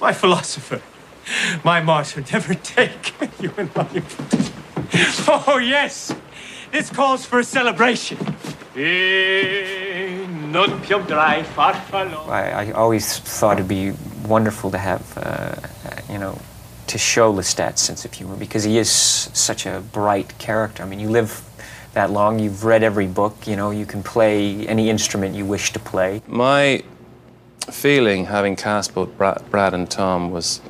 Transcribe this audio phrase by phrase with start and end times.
[0.00, 0.80] my philosopher,
[1.64, 4.02] my martyr, never take you and I.
[5.28, 6.12] Oh, yes,
[6.72, 8.18] this calls for a celebration.
[10.50, 12.28] Non più dry farfallo.
[12.28, 13.92] I, I always thought it'd be
[14.26, 15.54] wonderful to have, uh,
[16.12, 16.36] you know,
[16.88, 20.82] to show Lestat's sense of humor because he is such a bright character.
[20.82, 21.44] I mean, you live
[21.92, 25.72] that long, you've read every book, you know, you can play any instrument you wish
[25.72, 26.22] to play.
[26.26, 26.82] My
[27.72, 30.60] feeling, having cast both Brad and Tom, was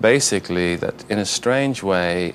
[0.00, 2.34] basically that in a strange way,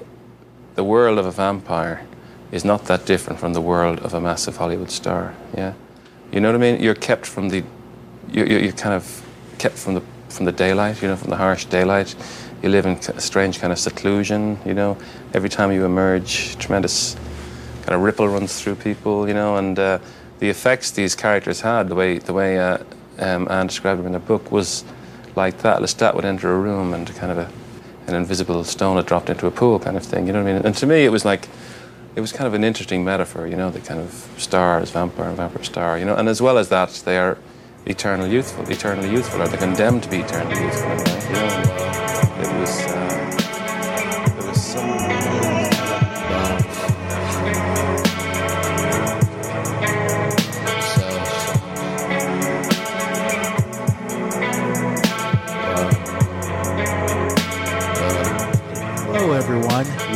[0.76, 2.06] the world of a vampire
[2.52, 5.36] is not that different from the world of a massive Hollywood star.
[5.56, 5.74] Yeah,
[6.32, 6.82] you know what I mean.
[6.82, 7.64] You're kept from the,
[8.30, 9.26] you're, you're kind of
[9.58, 11.02] kept from the from the daylight.
[11.02, 12.16] You know, from the harsh daylight.
[12.62, 14.60] You live in a strange kind of seclusion.
[14.66, 14.98] You know,
[15.34, 17.16] every time you emerge, tremendous
[17.82, 19.28] kind of ripple runs through people.
[19.28, 20.00] You know, and uh,
[20.40, 22.78] the effects these characters had, the way the way uh,
[23.20, 24.84] um, Anne described them in the book, was
[25.36, 25.82] like that.
[25.82, 27.52] Lestat would enter a room and kind of a,
[28.08, 30.28] an invisible stone had dropped into a pool, kind of thing.
[30.28, 30.66] You know what I mean?
[30.66, 31.48] And to me, it was like
[32.16, 35.38] it was kind of an interesting metaphor, you know, the kind of stars, vampire and
[35.38, 37.38] vampire star, you know, and as well as that, they are
[37.86, 41.78] eternal youthful, eternally youthful, or they're condemned to be eternally youthful, a you know.
[42.40, 43.07] It was, uh,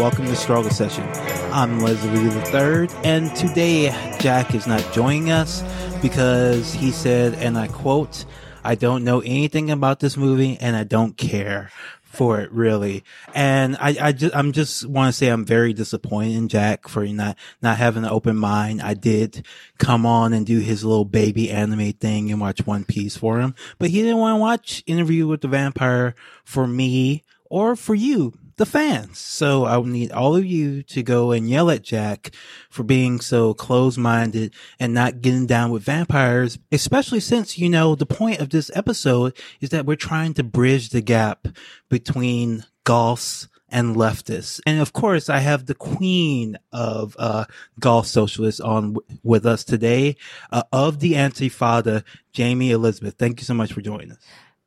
[0.01, 1.07] Welcome to Struggle Session.
[1.53, 5.61] I'm Leslie the Third, and today Jack is not joining us
[6.01, 8.25] because he said, and I quote,
[8.63, 11.69] I don't know anything about this movie and I don't care
[12.01, 13.03] for it really.
[13.35, 17.05] And I, I just, I'm just want to say I'm very disappointed in Jack for
[17.05, 18.81] not, not having an open mind.
[18.81, 19.45] I did
[19.77, 23.53] come on and do his little baby anime thing and watch One Piece for him,
[23.77, 28.33] but he didn't want to watch Interview with the Vampire for me or for you,
[28.61, 29.17] the fans.
[29.17, 32.29] So I need all of you to go and yell at Jack
[32.69, 37.95] for being so close minded and not getting down with vampires, especially since, you know,
[37.95, 41.47] the point of this episode is that we're trying to bridge the gap
[41.89, 44.61] between Goths and leftists.
[44.67, 47.45] And of course, I have the queen of uh,
[47.79, 50.17] goth socialists on w- with us today
[50.51, 53.15] uh, of the Antifada, Jamie Elizabeth.
[53.17, 54.19] Thank you so much for joining us.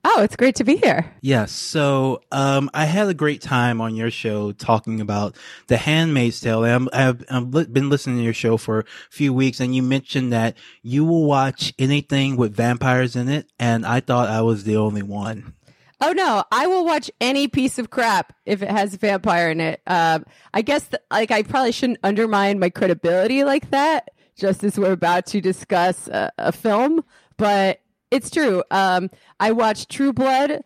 [0.07, 1.11] Oh, it's great to be here.
[1.23, 1.51] Yes.
[1.51, 5.35] So, um, I had a great time on your show talking about
[5.69, 6.65] The Handmaid's Tale.
[6.65, 9.83] I'm, I've, I've li- been listening to your show for a few weeks and you
[9.83, 13.51] mentioned that you will watch anything with vampires in it.
[13.59, 15.55] And I thought I was the only one.
[16.01, 19.61] Oh no, I will watch any piece of crap if it has a vampire in
[19.61, 19.81] it.
[19.87, 24.79] Um, I guess th- like I probably shouldn't undermine my credibility like that, just as
[24.79, 27.05] we're about to discuss a, a film.
[27.39, 27.81] But
[28.15, 28.63] it's true.
[28.71, 29.11] Um,
[29.41, 30.63] I watched True Blood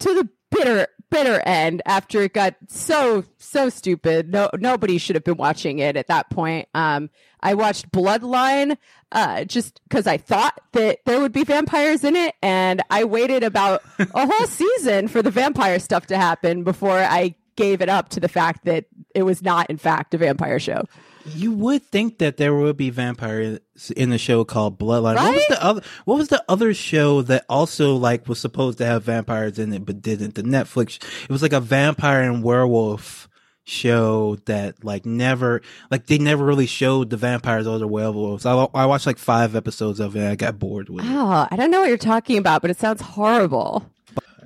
[0.00, 4.32] to the bitter bitter end after it got so so stupid.
[4.32, 6.68] No nobody should have been watching it at that point.
[6.74, 7.10] Um,
[7.40, 8.76] I watched Bloodline
[9.12, 13.44] uh, just because I thought that there would be vampires in it, and I waited
[13.44, 18.08] about a whole season for the vampire stuff to happen before I gave it up
[18.10, 20.84] to the fact that it was not, in fact, a vampire show.
[21.26, 23.60] You would think that there would be vampires
[23.96, 25.16] in the show called Bloodline.
[25.16, 25.82] What was the other?
[26.04, 29.84] What was the other show that also like was supposed to have vampires in it
[29.84, 30.34] but didn't?
[30.34, 31.02] The Netflix.
[31.24, 33.28] It was like a vampire and werewolf
[33.64, 38.44] show that like never like they never really showed the vampires or the werewolves.
[38.44, 40.28] I, I watched like five episodes of it.
[40.28, 41.10] I got bored with it.
[41.10, 43.88] Oh, I don't know what you're talking about, but it sounds horrible.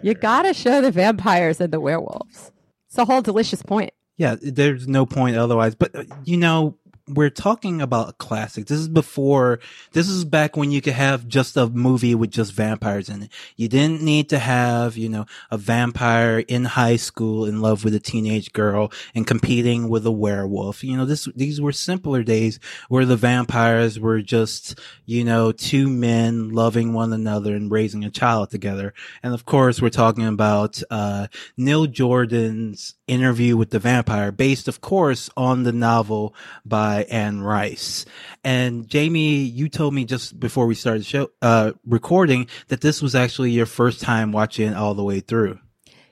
[0.02, 2.52] You gotta show the vampires and the werewolves.
[2.88, 3.92] It's a whole delicious point.
[4.16, 5.74] Yeah, there's no point otherwise.
[5.74, 6.78] But uh, you know,
[7.08, 8.66] we're talking about a classic.
[8.66, 9.60] This is before.
[9.92, 13.32] This is back when you could have just a movie with just vampires in it.
[13.54, 17.94] You didn't need to have, you know, a vampire in high school in love with
[17.94, 20.82] a teenage girl and competing with a werewolf.
[20.82, 22.58] You know, this these were simpler days
[22.88, 28.10] where the vampires were just, you know, two men loving one another and raising a
[28.10, 28.94] child together.
[29.22, 34.80] And of course, we're talking about uh, Neil Jordan's interview with the vampire, based, of
[34.80, 38.04] course, on the novel by Anne Rice.
[38.44, 43.02] And Jamie, you told me just before we started the show, uh, recording that this
[43.02, 45.58] was actually your first time watching all the way through.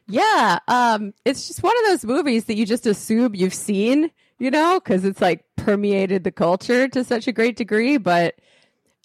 [0.06, 4.50] Yeah, um, it's just one of those movies that you just assume you've seen, you
[4.50, 7.96] know, because it's like permeated the culture to such a great degree.
[7.96, 8.34] But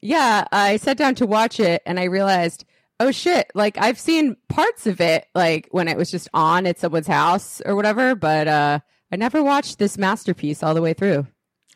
[0.02, 2.66] yeah, I sat down to watch it and I realized,
[3.00, 6.80] oh shit, like I've seen parts of it, like when it was just on at
[6.80, 8.80] someone's house or whatever, but uh,
[9.12, 11.28] I never watched this masterpiece all the way through.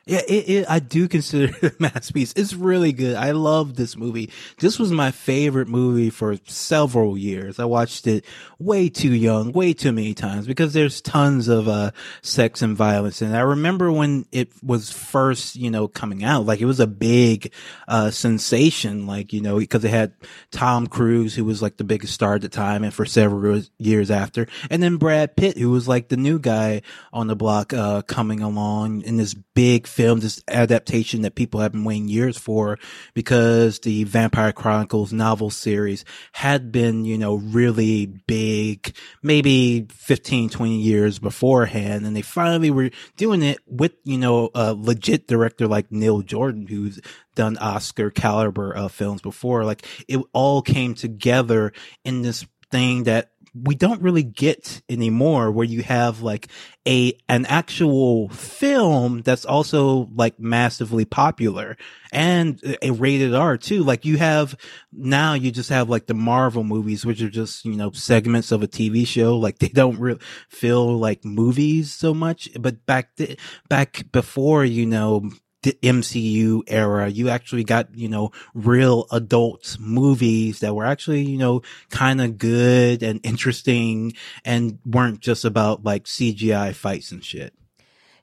[0.06, 2.34] Yeah, it, it, I do consider it a masterpiece.
[2.36, 3.16] It's really good.
[3.16, 4.32] I love this movie.
[4.60, 7.58] This was my favorite movie for several years.
[7.58, 8.26] I watched it
[8.60, 11.92] way too young, way too many times because there's tons of uh,
[12.22, 13.22] sex and violence.
[13.22, 16.88] And I remember when it was first, you know, coming out, like it was a
[16.88, 17.54] big
[17.88, 20.14] uh, sensation, like, you know, because it had
[20.52, 24.12] Tom Cruise, who was like the biggest star at the time and for several years
[24.12, 24.48] after.
[24.70, 26.82] And then Brad Pitt, who was like the new guy
[27.14, 31.72] on the block uh, coming along in this big film, this adaptation that people have
[31.72, 32.80] been waiting years for
[33.14, 36.04] because the Vampire Chronicles novel series
[36.34, 42.06] had been, you know, really big, maybe 15, 20 years beforehand.
[42.06, 46.66] And they finally were doing it with, you know, a legit director like Neil Jordan,
[46.68, 47.00] who's
[47.36, 49.64] done Oscar caliber of films before.
[49.64, 51.72] Like it all came together
[52.04, 56.48] in this thing that we don't really get anymore where you have like
[56.88, 61.78] a an actual film that's also like massively popular
[62.12, 63.84] and a rated R too.
[63.84, 64.56] Like you have
[64.92, 68.64] now you just have like the Marvel movies which are just, you know, segments of
[68.64, 69.38] a TV show.
[69.38, 72.50] Like they don't really feel like movies so much.
[72.60, 73.40] But back th-
[73.70, 75.30] back before, you know,
[75.64, 81.38] the MCU era, you actually got, you know, real adult movies that were actually, you
[81.38, 84.14] know, kind of good and interesting
[84.46, 87.54] and weren't just about like CGI fights and shit.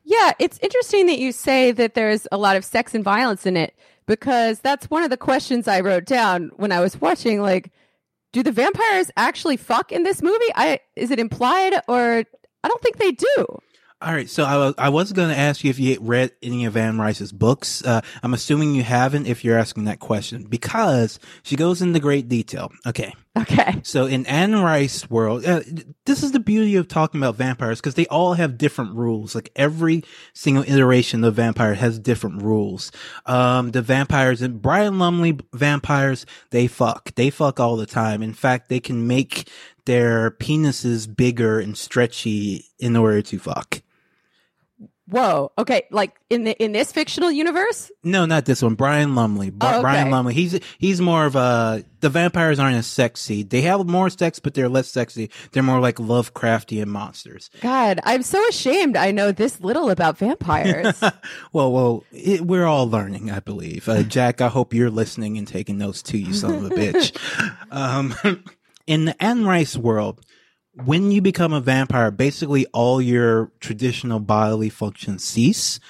[0.05, 3.57] Yeah, it's interesting that you say that there's a lot of sex and violence in
[3.57, 3.75] it
[4.07, 7.71] because that's one of the questions I wrote down when I was watching like
[8.33, 10.53] do the vampires actually fuck in this movie?
[10.55, 12.25] I is it implied or
[12.63, 13.61] I don't think they do.
[14.03, 16.65] All right, so I was I was going to ask you if you read any
[16.65, 17.85] of Anne Rice's books.
[17.85, 22.27] Uh, I'm assuming you haven't if you're asking that question because she goes into great
[22.27, 22.73] detail.
[22.87, 23.81] Okay, Okay.
[23.83, 25.61] so in Anne Rice world, uh,
[26.07, 29.35] this is the beauty of talking about vampires because they all have different rules.
[29.35, 30.03] Like every
[30.33, 32.91] single iteration of vampire has different rules.
[33.27, 37.15] Um, the vampires and Brian Lumley vampires, they fuck.
[37.17, 38.23] They fuck all the time.
[38.23, 39.47] In fact, they can make
[39.85, 43.83] their penises bigger and stretchy in order to fuck.
[45.11, 45.51] Whoa.
[45.59, 47.91] Okay, like in the in this fictional universe?
[48.05, 48.75] No, not this one.
[48.75, 49.51] Brian Lumley.
[49.51, 49.81] Bri- Oh, okay.
[49.83, 50.35] Brian Lumley.
[50.35, 51.85] He's he's more of a.
[52.01, 53.43] The vampires aren't as sexy.
[53.43, 55.31] They have more sex, but they're less sexy.
[55.53, 57.51] They're more like Lovecraftian monsters.
[57.61, 60.99] God, I'm so ashamed I know this little about vampires.
[61.53, 63.89] Well, well, it, we're all learning, I believe.
[63.89, 67.17] Uh, Jack, I hope you're listening and taking notes too, you son of a bitch.
[67.73, 68.15] Um,
[68.87, 70.21] in the Anne Rice world,
[70.85, 75.81] when you become a vampire, basically all your traditional bodily functions cease.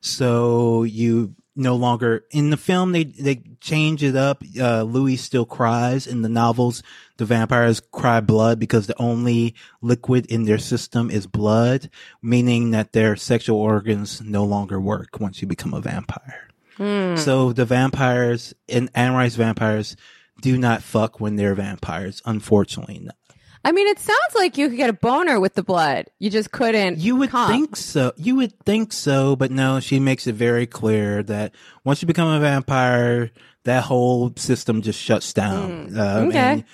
[0.00, 4.42] So you no longer in the film they they change it up.
[4.58, 6.82] Uh, Louis still cries in the novels.
[7.16, 11.88] The vampires cry blood because the only liquid in their system is blood,
[12.20, 16.48] meaning that their sexual organs no longer work once you become a vampire.
[17.16, 19.96] So the vampires and Anne Rice vampires
[20.42, 23.08] do not fuck when they're vampires, unfortunately.
[23.64, 26.06] I mean, it sounds like you could get a boner with the blood.
[26.18, 26.98] You just couldn't.
[26.98, 28.12] You would think so.
[28.16, 32.28] You would think so, but no, she makes it very clear that once you become
[32.28, 33.30] a vampire,
[33.64, 35.98] that whole system just shuts down.
[35.98, 36.38] Um, okay.
[36.38, 36.64] And,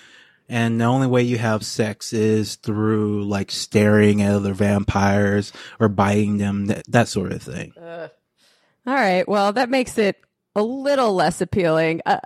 [0.48, 5.88] and the only way you have sex is through like staring at other vampires or
[5.88, 7.72] biting them, that, that sort of thing.
[7.78, 9.28] All right.
[9.28, 10.16] Well, that makes it
[10.56, 12.18] a little less appealing uh,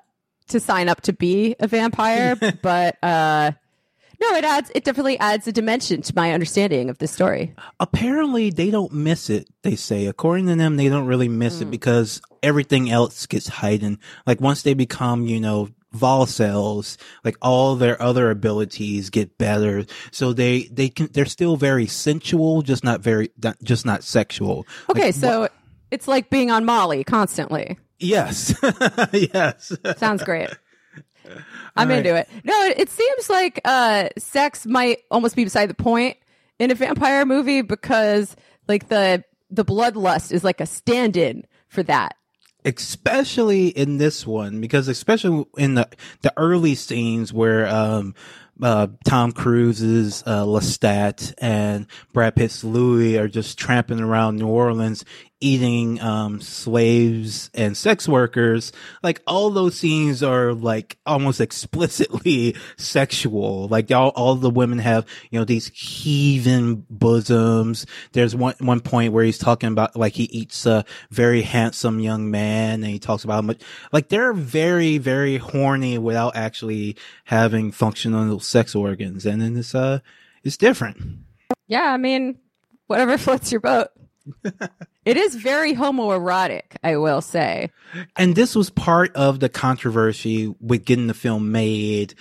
[0.48, 3.52] to sign up to be a vampire, but uh,
[4.20, 4.70] no, it adds.
[4.74, 7.54] It definitely adds a dimension to my understanding of this story.
[7.80, 9.48] Apparently, they don't miss it.
[9.62, 11.70] They say, according to them, they don't really miss it hmm.
[11.70, 13.98] because everything else gets heightened.
[14.26, 19.86] Like once they become, you know, vol cells, like all their other abilities get better.
[20.10, 24.66] So they they can they're still very sensual, just not very not, just not sexual.
[24.90, 25.48] Okay, Like, so
[25.90, 27.78] it's like being on Molly constantly.
[27.98, 28.54] yes,
[29.12, 29.72] yes.
[29.96, 30.50] Sounds great.
[31.76, 31.98] I'm right.
[31.98, 32.28] into it.
[32.44, 36.16] No, it, it seems like uh, sex might almost be beside the point
[36.58, 38.36] in a vampire movie because
[38.68, 42.16] like the the bloodlust is like a stand-in for that.
[42.64, 45.88] especially in this one because especially in the
[46.22, 48.14] the early scenes where um
[48.62, 55.04] uh Tom Cruise's uh Lestat and Brad Pitt's Louis are just tramping around New Orleans
[55.40, 58.72] eating um slaves and sex workers
[59.02, 63.68] like all those scenes are like almost explicitly sexual.
[63.68, 67.86] Like all, all the women have you know these heaving bosoms.
[68.12, 72.30] There's one one point where he's talking about like he eats a very handsome young
[72.30, 73.62] man and he talks about how much
[73.92, 79.26] like they're very very horny without actually having functional sex organs.
[79.26, 80.00] And then it's uh
[80.42, 80.98] it's different.
[81.66, 82.38] Yeah, I mean,
[82.86, 83.88] whatever floats your boat.
[85.04, 87.70] It is very homoerotic, I will say.
[88.16, 92.14] And this was part of the controversy with getting the film made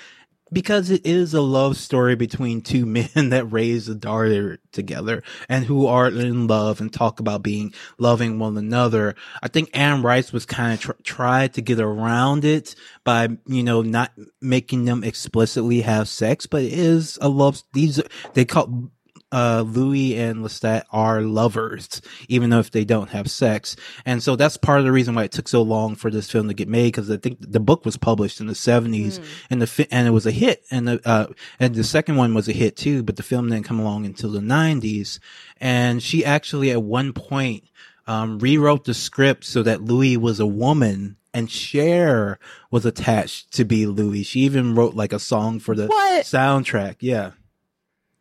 [0.54, 5.66] because it is a love story between two men that raise a daughter together and
[5.66, 9.16] who are in love and talk about being loving one another.
[9.42, 13.64] I think Anne Rice was kind of tr- tried to get around it by, you
[13.64, 14.12] know, not
[14.42, 17.64] making them explicitly have sex, but it is a love.
[17.74, 18.02] These,
[18.34, 18.92] they call,
[19.34, 23.76] uh, Louis and Lestat are lovers, even though if they don't have sex.
[24.06, 26.48] And so that's part of the reason why it took so long for this film
[26.48, 26.94] to get made.
[26.94, 30.12] Cause I think the book was published in the seventies and the, fi- and it
[30.12, 30.64] was a hit.
[30.72, 31.28] And the, uh,
[31.60, 34.32] and the second one was a hit too, but the film didn't come along until
[34.32, 35.20] the nineties.
[35.60, 37.64] And she actually at one point,
[38.06, 42.38] um, rewrote the script so that Louis was a woman and Cher
[42.70, 44.22] was attached to be Louis.
[44.24, 46.24] She even wrote like a song for the What?
[46.26, 46.98] soundtrack.
[47.00, 47.32] Yeah.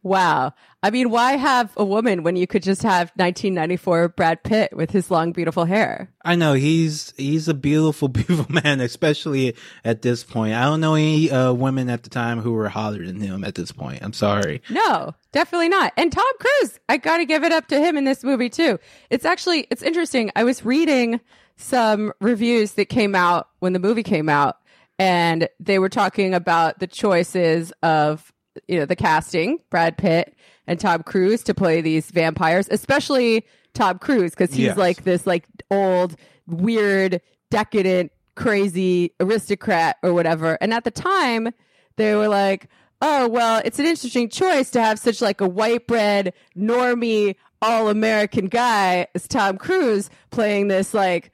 [0.02, 0.54] Wow.
[0.82, 4.90] I mean, why have a woman when you could just have 1994 Brad Pitt with
[4.90, 6.10] his long, beautiful hair?
[6.24, 9.54] I know he's he's a beautiful, beautiful man, especially
[9.84, 10.54] at this point.
[10.54, 13.54] I don't know any uh, women at the time who were hotter than him at
[13.54, 14.02] this point.
[14.02, 14.60] I'm sorry.
[14.70, 15.92] No, definitely not.
[15.96, 18.80] And Tom Cruise, I got to give it up to him in this movie too.
[19.08, 20.32] It's actually it's interesting.
[20.34, 21.20] I was reading
[21.56, 24.56] some reviews that came out when the movie came out
[24.98, 28.32] and they were talking about the choices of
[28.68, 30.34] you know the casting, Brad Pitt
[30.66, 33.44] and Tom Cruise to play these vampires, especially
[33.74, 34.76] Tom Cruise because he's Yes.
[34.76, 36.16] like this like old
[36.46, 40.56] weird decadent crazy aristocrat or whatever.
[40.60, 41.48] And at the time
[41.96, 42.68] they were like,
[43.00, 47.88] oh, well, it's an interesting choice to have such like a white bread, normie, all
[47.88, 51.30] American guy as Tom Cruise playing this like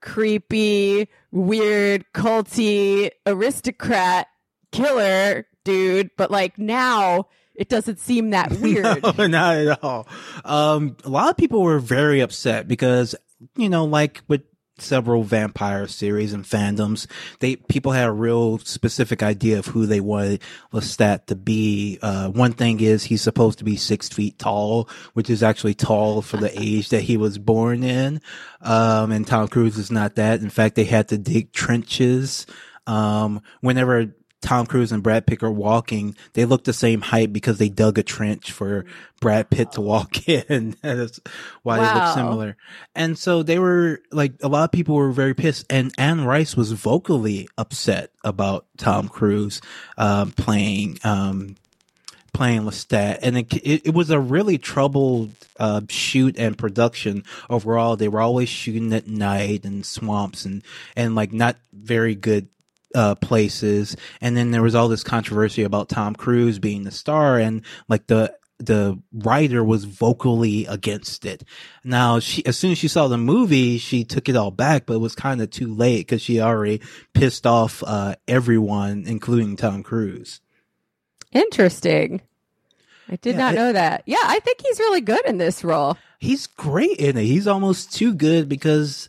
[0.00, 4.26] creepy, weird, culty aristocrat
[4.72, 6.10] killer dude.
[6.16, 9.02] But like now it doesn't seem that weird.
[9.02, 10.08] No, not at all.
[10.44, 13.14] Um, a lot of people were very upset because,
[13.56, 14.42] you know, like with
[14.78, 17.06] several vampire series and fandoms,
[17.40, 20.42] they, people had a real specific idea of who they wanted
[20.72, 21.98] Lestat to be.
[22.02, 26.22] Uh, one thing is he's supposed to be six feet tall, which is actually tall
[26.22, 28.20] for the age that he was born in.
[28.60, 30.40] Um, and Tom Cruise is not that.
[30.40, 32.46] In fact, they had to dig trenches.
[32.84, 34.12] Um, whenever
[34.42, 37.96] Tom Cruise and Brad Pitt are walking, they look the same height because they dug
[37.96, 38.84] a trench for
[39.20, 40.76] Brad Pitt to walk in.
[40.82, 41.20] That's
[41.62, 42.56] why they look similar.
[42.94, 45.64] And so they were like, a lot of people were very pissed.
[45.70, 49.60] And Anne Rice was vocally upset about Tom Cruise,
[49.96, 51.54] um, playing, um,
[52.32, 57.96] playing Lestat, and it, it, it was a really troubled uh, shoot and production overall.
[57.96, 60.62] They were always shooting at night and swamps and
[60.96, 62.48] and like not very good
[62.94, 63.96] uh, places.
[64.20, 68.06] And then there was all this controversy about Tom Cruise being the star, and like
[68.06, 71.42] the the writer was vocally against it.
[71.82, 74.94] Now, she as soon as she saw the movie, she took it all back, but
[74.94, 76.80] it was kind of too late because she already
[77.12, 80.40] pissed off uh, everyone, including Tom Cruise.
[81.32, 82.20] Interesting.
[83.08, 84.02] I did Yeah, not it- know that.
[84.06, 85.96] Yeah, I think he's really good in this role.
[86.20, 87.24] he's great in it.
[87.24, 89.08] He's almost too good because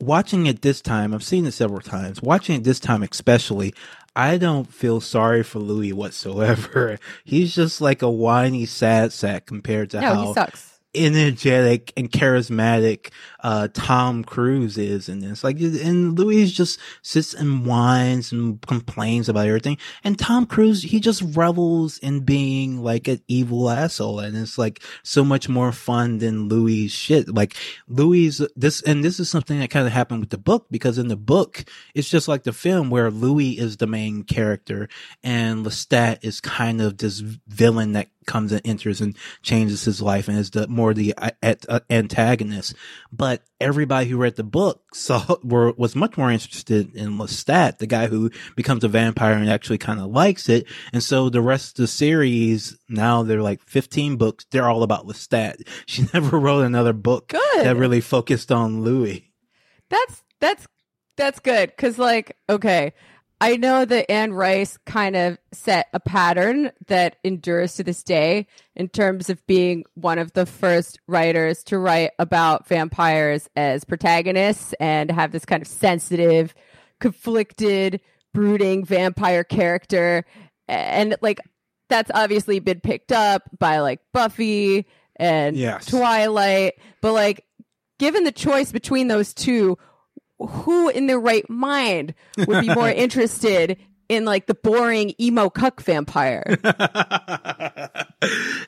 [0.00, 2.22] watching it this time, I've seen it several times.
[2.22, 3.74] Watching it this time, especially,
[4.16, 6.98] I don't feel sorry for Louis whatsoever.
[7.24, 10.77] He's just like a whiny sad sack compared to No, how he sucks.
[10.98, 15.44] Energetic and charismatic uh Tom Cruise is in this.
[15.44, 19.78] Like and Louis just sits and whines and complains about everything.
[20.04, 24.20] And Tom Cruise, he just revels in being like an evil asshole.
[24.20, 27.28] And it's like so much more fun than Louis shit.
[27.28, 27.54] Like
[27.86, 31.08] Louis this and this is something that kind of happened with the book because in
[31.08, 31.64] the book
[31.94, 34.88] it's just like the film where Louis is the main character
[35.22, 40.28] and Lestat is kind of this villain that comes and enters and changes his life
[40.28, 42.74] and is the more the uh, at, uh, antagonist.
[43.12, 47.86] But everybody who read the book saw were was much more interested in Lestat, the
[47.86, 50.66] guy who becomes a vampire and actually kind of likes it.
[50.92, 54.46] And so the rest of the series now they're like 15 books.
[54.50, 55.62] They're all about Lestat.
[55.86, 57.64] She never wrote another book Good.
[57.64, 59.30] that really focused on Louis.
[59.88, 60.66] That's that's
[61.16, 62.92] that's good because like okay,
[63.40, 68.48] I know that Anne Rice kind of set a pattern that endures to this day
[68.74, 74.74] in terms of being one of the first writers to write about vampires as protagonists
[74.80, 76.52] and have this kind of sensitive,
[76.98, 78.00] conflicted,
[78.34, 80.24] brooding vampire character,
[80.66, 81.40] and like
[81.88, 85.86] that's obviously been picked up by like Buffy and Yes.
[85.86, 87.44] Twilight, but like
[87.98, 89.78] given the choice between those two,
[90.38, 93.78] who in their right mind would be more interested
[94.08, 96.44] in like the boring emo cuck vampire?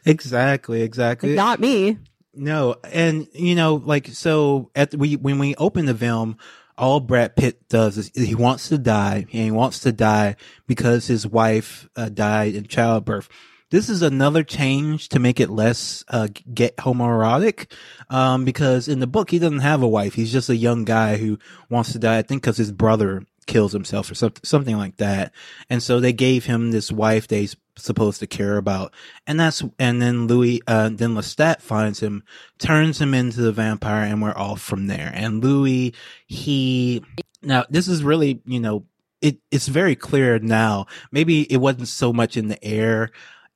[0.04, 1.34] exactly, exactly.
[1.34, 1.98] Not me.
[2.34, 6.38] No, and you know, like so at we when we open the film,
[6.78, 10.36] all Brad Pitt does is he wants to die, and he wants to die
[10.66, 13.28] because his wife uh, died in childbirth.
[13.70, 17.70] This is another change to make it less uh, get homoerotic,
[18.08, 20.14] um, because in the book he doesn't have a wife.
[20.14, 22.18] He's just a young guy who wants to die.
[22.18, 25.32] I think because his brother kills himself or something, like that.
[25.68, 28.94] And so they gave him this wife they supposed to care about.
[29.26, 32.22] And that's, and then Louis, uh, then Lestat finds him,
[32.58, 35.10] turns him into the vampire and we're off from there.
[35.14, 35.94] And Louis,
[36.26, 37.02] he,
[37.42, 38.84] now this is really, you know,
[39.20, 40.86] it, it's very clear now.
[41.10, 43.10] Maybe it wasn't so much in the air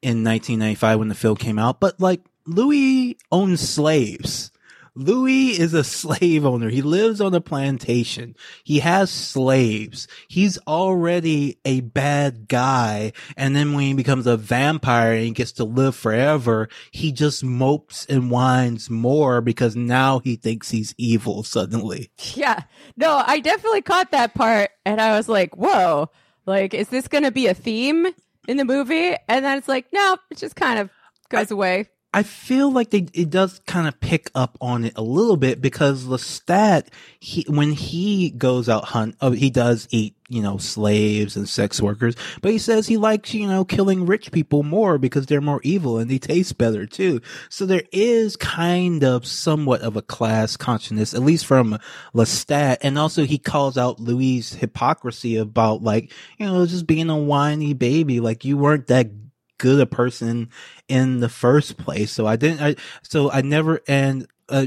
[0.05, 4.53] in 1995 when the film came out, but like Louis owns slaves.
[4.95, 6.69] Louis is a slave owner.
[6.69, 8.37] He lives on a plantation.
[8.63, 10.07] He has slaves.
[10.29, 13.13] He's already a bad guy.
[13.37, 18.07] And then when he becomes a vampire and gets to live forever, he just mopes
[18.07, 22.11] and whines more because now he thinks he's evil suddenly.
[22.35, 22.63] Yeah.
[22.97, 26.11] No, I definitely caught that part and I was like, whoa,
[26.47, 28.07] like, is this going to be a theme
[28.49, 29.15] in the movie?
[29.29, 30.91] And then it's like, no, it just kind of
[31.29, 31.89] goes I, away.
[32.15, 35.61] I feel like they it does kind of pick up on it a little bit
[35.61, 36.87] because Lestat
[37.19, 41.83] he when he goes out hunt oh, he does eat you know slaves and sex
[41.83, 45.61] workers but he says he likes you know killing rich people more because they're more
[45.65, 47.21] evil and they taste better too.
[47.49, 51.81] So there is kind of somewhat of a class consciousness at least from
[52.15, 57.19] Lestat and also he calls out Louis' hypocrisy about like you know just being a
[57.19, 59.11] whiny baby like you weren't that
[59.59, 60.51] good a person
[60.89, 62.13] in the first place.
[62.13, 64.67] So I didn't, I, so I never, and, uh,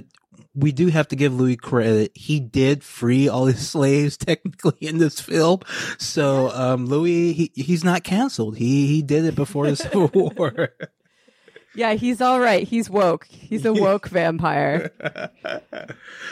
[0.56, 2.12] we do have to give Louis credit.
[2.16, 5.60] He did free all his slaves technically in this film.
[6.00, 8.58] So, um, Louis, he, he's not canceled.
[8.58, 10.70] He, he did it before the Civil War.
[11.76, 12.68] Yeah, he's all right.
[12.68, 13.28] He's woke.
[13.30, 14.92] He's a woke vampire.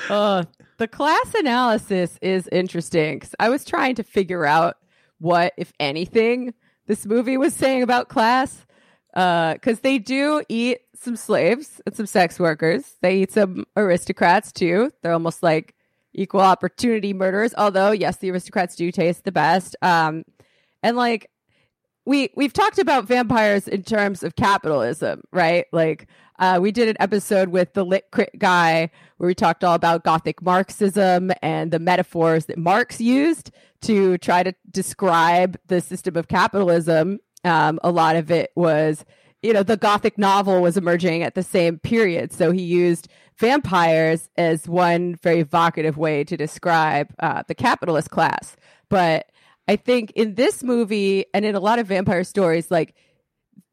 [0.09, 0.43] Uh,
[0.77, 3.19] the class analysis is interesting.
[3.19, 4.77] because I was trying to figure out
[5.19, 6.55] what, if anything,
[6.87, 8.65] this movie was saying about class.
[9.13, 12.95] Because uh, they do eat some slaves and some sex workers.
[13.01, 14.91] They eat some aristocrats too.
[15.01, 15.73] They're almost like
[16.13, 17.53] equal opportunity murderers.
[17.57, 19.75] Although, yes, the aristocrats do taste the best.
[19.81, 20.25] Um,
[20.83, 21.29] and like
[22.05, 25.65] we we've talked about vampires in terms of capitalism, right?
[25.71, 26.07] Like
[26.37, 30.03] uh, we did an episode with the lit crit guy where we talked all about
[30.03, 33.51] Gothic Marxism and the metaphors that Marx used
[33.85, 37.19] to try to describe the system of capitalism.
[37.43, 39.05] Um, a lot of it was,
[39.41, 42.31] you know, the Gothic novel was emerging at the same period.
[42.31, 48.55] So he used vampires as one very evocative way to describe uh, the capitalist class.
[48.89, 49.29] But
[49.67, 52.95] I think in this movie and in a lot of vampire stories, like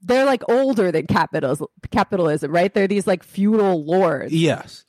[0.00, 2.72] they're like older than capitalism, capitalism, right?
[2.72, 4.32] They're these like feudal lords.
[4.32, 4.84] Yes.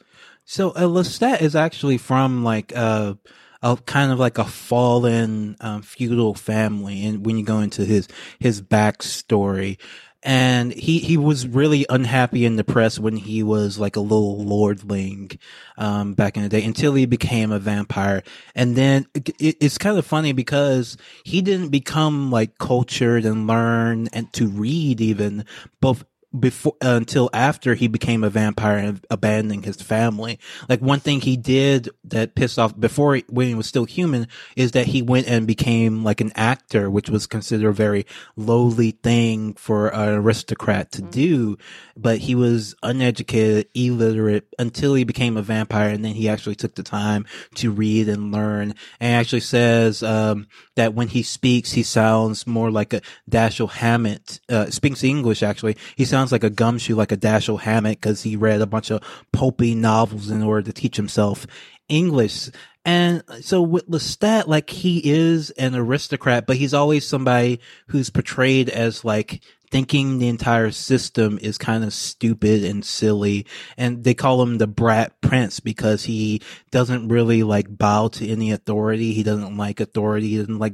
[0.45, 3.13] So uh, Lestat is actually from like uh
[3.63, 8.07] a kind of like a fallen um, feudal family, and when you go into his
[8.39, 9.79] his backstory,
[10.21, 15.37] and he he was really unhappy and depressed when he was like a little lordling
[15.77, 18.23] um, back in the day until he became a vampire.
[18.53, 24.07] And then it, it's kind of funny because he didn't become like cultured and learn
[24.13, 25.45] and to read even
[25.81, 26.03] both
[26.37, 30.39] before uh, until after he became a vampire and abandoning his family.
[30.67, 34.71] Like one thing he did that pissed off before when he was still human is
[34.71, 39.53] that he went and became like an actor, which was considered a very lowly thing
[39.53, 41.11] for an aristocrat to mm-hmm.
[41.11, 41.57] do.
[41.95, 46.75] But he was uneducated, illiterate until he became a vampire, and then he actually took
[46.75, 48.73] the time to read and learn.
[48.99, 54.39] And actually says um, that when he speaks, he sounds more like a Dashiell Hammett.
[54.49, 55.77] Uh, speaks English actually.
[55.95, 58.91] He sounds sounds like a gumshoe, like a Dashiell Hammett, because he read a bunch
[58.91, 61.45] of pulpy novels in order to teach himself
[61.89, 62.49] English.
[62.85, 68.69] And so with Lestat, like he is an aristocrat, but he's always somebody who's portrayed
[68.69, 73.45] as like thinking the entire system is kind of stupid and silly.
[73.77, 78.51] And they call him the brat prince because he doesn't really like bow to any
[78.51, 79.13] authority.
[79.13, 80.29] He doesn't like authority.
[80.29, 80.73] He doesn't like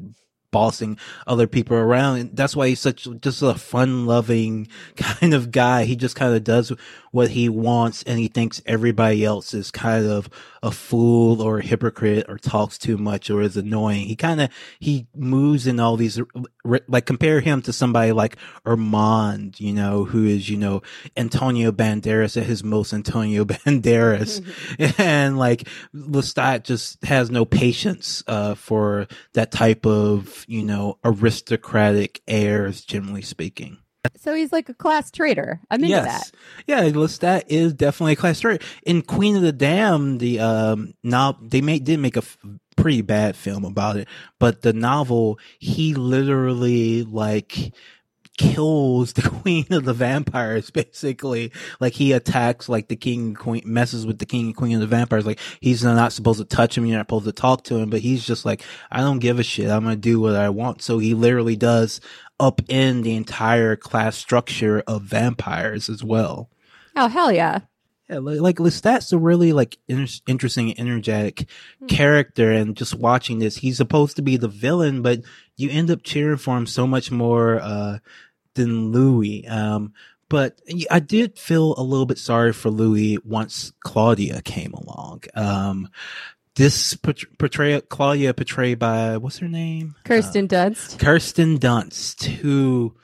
[0.52, 2.20] bossing other people around.
[2.20, 5.86] And that's why he's such just a fun loving kind of guy.
[5.86, 6.72] He just kind of does
[7.12, 10.30] what he wants and he thinks everybody else is kind of
[10.62, 14.06] a fool or a hypocrite or talks too much or is annoying.
[14.06, 16.20] He kind of, he moves in all these,
[16.88, 20.82] like compare him to somebody like Armand, you know, who is, you know,
[21.16, 24.44] Antonio Banderas at his most Antonio Banderas.
[25.00, 32.22] and like Lestat just has no patience, uh, for that type of, you know, aristocratic
[32.28, 33.78] airs, generally speaking.
[34.18, 35.60] So he's like a class traitor.
[35.70, 36.32] I'm into that.
[36.68, 38.64] Yeah, Lestat is definitely a class traitor.
[38.86, 42.38] In Queen of the Damned, the um now they made did make a f-
[42.76, 44.08] pretty bad film about it,
[44.40, 47.74] but the novel he literally like
[48.40, 53.62] kills the queen of the vampires basically like he attacks like the king and queen
[53.66, 56.78] messes with the king and queen of the vampires like he's not supposed to touch
[56.78, 59.40] him you're not supposed to talk to him but he's just like i don't give
[59.40, 62.00] a shit i'm gonna do what i want so he literally does
[62.40, 66.50] upend the entire class structure of vampires as well
[66.96, 67.60] Oh hell yeah.
[68.10, 71.48] yeah, like, like Lestat's a really like inter- interesting, energetic
[71.88, 75.22] character, and just watching this, he's supposed to be the villain, but
[75.56, 78.00] you end up cheering for him so much more uh,
[78.56, 79.48] than Louis.
[79.48, 79.94] Um,
[80.28, 80.60] but
[80.92, 85.24] I did feel a little bit sorry for Louis once Claudia came along.
[85.36, 85.90] Um,
[86.60, 89.96] this port- portrayal, Claudia portrayed by what's her name?
[90.04, 91.00] Kirsten uh, Dunst.
[91.00, 92.96] Kirsten Dunst, who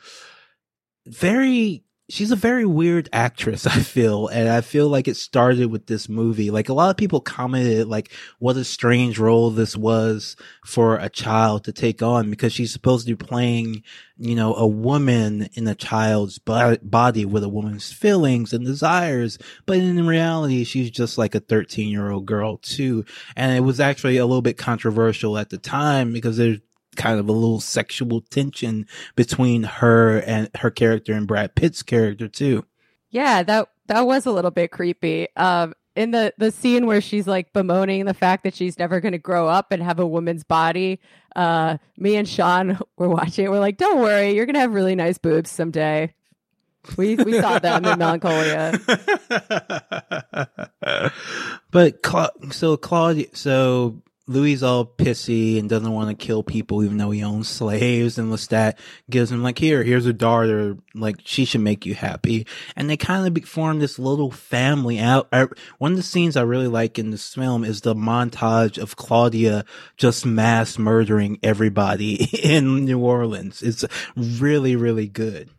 [1.07, 5.87] very she's a very weird actress, I feel, and I feel like it started with
[5.87, 6.51] this movie.
[6.51, 11.09] Like a lot of people commented like what a strange role this was for a
[11.09, 13.83] child to take on because she's supposed to be playing,
[14.17, 19.77] you know, a woman in a child's body with a woman's feelings and desires, but
[19.77, 23.05] in reality she's just like a 13-year-old girl too.
[23.35, 26.59] And it was actually a little bit controversial at the time because there's
[26.95, 32.27] kind of a little sexual tension between her and her character and Brad Pitt's character
[32.27, 32.65] too.
[33.09, 35.27] Yeah, that that was a little bit creepy.
[35.35, 39.13] Um, in the the scene where she's like bemoaning the fact that she's never going
[39.13, 40.99] to grow up and have a woman's body,
[41.35, 43.51] uh, me and Sean were watching it.
[43.51, 46.13] We're like, "Don't worry, you're going to have really nice boobs someday."
[46.97, 48.79] We we saw them in Melancholia.
[51.71, 56.97] but Cla- so Claudia, so Louis all pissy and doesn't want to kill people, even
[56.97, 58.17] though he owns slaves.
[58.17, 58.77] And Lestat
[59.09, 60.77] gives him like, here, here's a daughter.
[60.93, 62.47] Like she should make you happy.
[62.75, 65.27] And they kind of form this little family out.
[65.31, 68.95] I, one of the scenes I really like in this film is the montage of
[68.95, 69.65] Claudia
[69.97, 73.61] just mass murdering everybody in New Orleans.
[73.61, 73.85] It's
[74.15, 75.49] really, really good.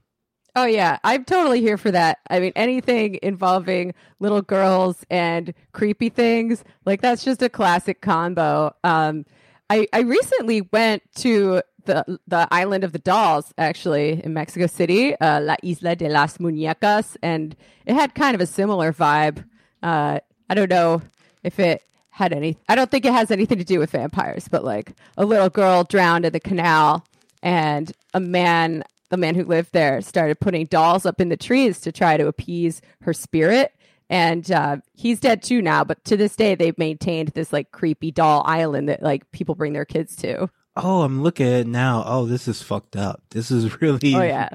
[0.57, 2.19] Oh yeah, I'm totally here for that.
[2.31, 8.75] I mean, anything involving little girls and creepy things, like that's just a classic combo.
[8.83, 9.27] Um,
[9.69, 15.15] I I recently went to the the island of the dolls, actually in Mexico City,
[15.21, 19.45] uh, La Isla de las Muñecas, and it had kind of a similar vibe.
[19.83, 21.03] Uh, I don't know
[21.45, 22.57] if it had any.
[22.67, 25.85] I don't think it has anything to do with vampires, but like a little girl
[25.85, 27.05] drowned in the canal,
[27.43, 31.81] and a man the man who lived there started putting dolls up in the trees
[31.81, 33.73] to try to appease her spirit.
[34.09, 38.11] And uh, he's dead too now, but to this day they've maintained this like creepy
[38.11, 40.49] doll island that like people bring their kids to.
[40.77, 42.05] Oh, I'm looking at it now.
[42.07, 43.23] Oh, this is fucked up.
[43.31, 44.51] This is really Oh yeah,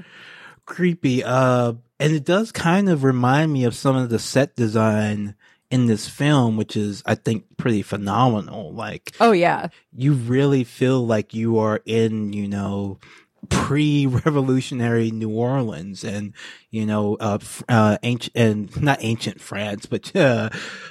[0.66, 1.24] creepy.
[1.24, 5.36] Uh, and it does kind of remind me of some of the set design
[5.70, 8.74] in this film, which is, I think, pretty phenomenal.
[8.74, 13.00] Like, oh yeah, you really feel like you are in, you know,
[13.50, 16.34] pre-revolutionary New Orleans and,
[16.70, 20.50] you know, uh, uh, ancient, and not ancient France, but, uh,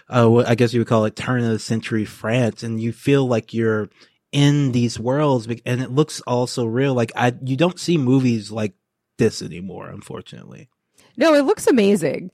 [0.08, 2.62] uh, I guess you would call it turn of the century France.
[2.62, 3.88] And you feel like you're
[4.32, 6.94] in these worlds and it looks also real.
[6.94, 8.74] Like I, you don't see movies like
[9.18, 10.68] this anymore, unfortunately.
[11.16, 12.30] no, it looks amazing.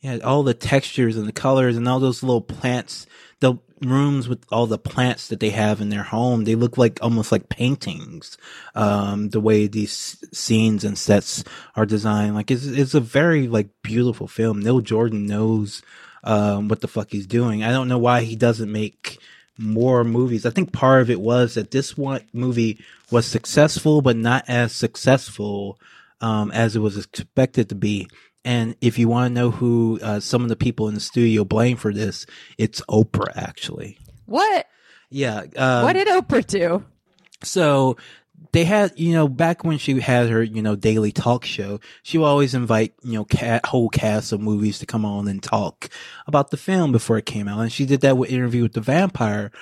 [0.00, 3.06] Yeah, all the textures and the colors and all those little plants,
[3.40, 6.98] the rooms with all the plants that they have in their home, they look like
[7.02, 8.38] almost like paintings.
[8.74, 11.44] Um, the way these scenes and sets
[11.76, 14.60] are designed, like it's it's a very like beautiful film.
[14.60, 15.82] Neil Jordan knows
[16.24, 17.62] um what the fuck he's doing.
[17.62, 19.18] I don't know why he doesn't make
[19.58, 20.46] more movies.
[20.46, 24.72] I think part of it was that this one movie was successful, but not as
[24.72, 25.78] successful
[26.20, 28.08] um, as it was expected to be.
[28.44, 31.44] And if you want to know who uh, some of the people in the studio
[31.44, 32.26] blame for this,
[32.58, 33.98] it's Oprah actually.
[34.26, 34.66] What
[35.10, 35.44] Yeah.
[35.56, 36.84] Uh, what did Oprah do?
[37.42, 37.96] so
[38.52, 42.18] they had, you know, back when she had her, you know, daily talk show, she
[42.18, 45.88] would always invite, you know, cat, whole cast of movies to come on and talk
[46.26, 47.60] about the film before it came out.
[47.60, 49.52] And she did that with Interview with the Vampire.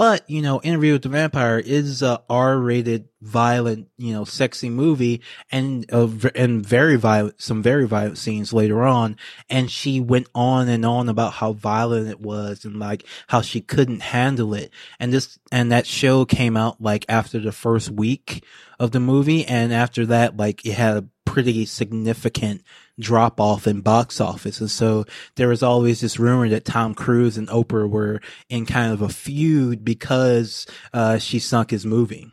[0.00, 5.20] But, you know, Interview with the Vampire is a R-rated, violent, you know, sexy movie
[5.52, 9.18] and, uh, and very violent, some very violent scenes later on.
[9.50, 13.60] And she went on and on about how violent it was and like how she
[13.60, 14.72] couldn't handle it.
[14.98, 18.42] And this, and that show came out like after the first week
[18.78, 19.44] of the movie.
[19.44, 22.62] And after that, like it had a pretty significant
[23.00, 24.60] drop off in box office.
[24.60, 25.04] And so
[25.36, 29.08] there was always this rumor that Tom Cruise and Oprah were in kind of a
[29.08, 32.30] feud because, uh, she sunk his movie.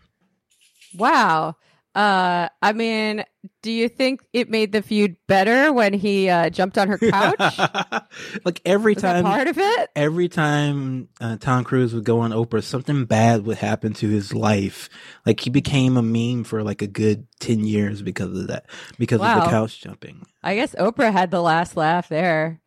[0.95, 1.55] Wow.
[1.97, 3.23] Uh, I mean,
[3.63, 7.57] do you think it made the feud better when he uh, jumped on her couch?
[8.45, 9.89] like every Was time, part of it?
[9.95, 14.31] every time uh, Tom Cruise would go on Oprah, something bad would happen to his
[14.31, 14.89] life.
[15.25, 18.67] Like he became a meme for like a good ten years because of that,
[18.99, 20.23] because of the couch jumping.
[20.43, 22.61] I guess Oprah had the last laugh there.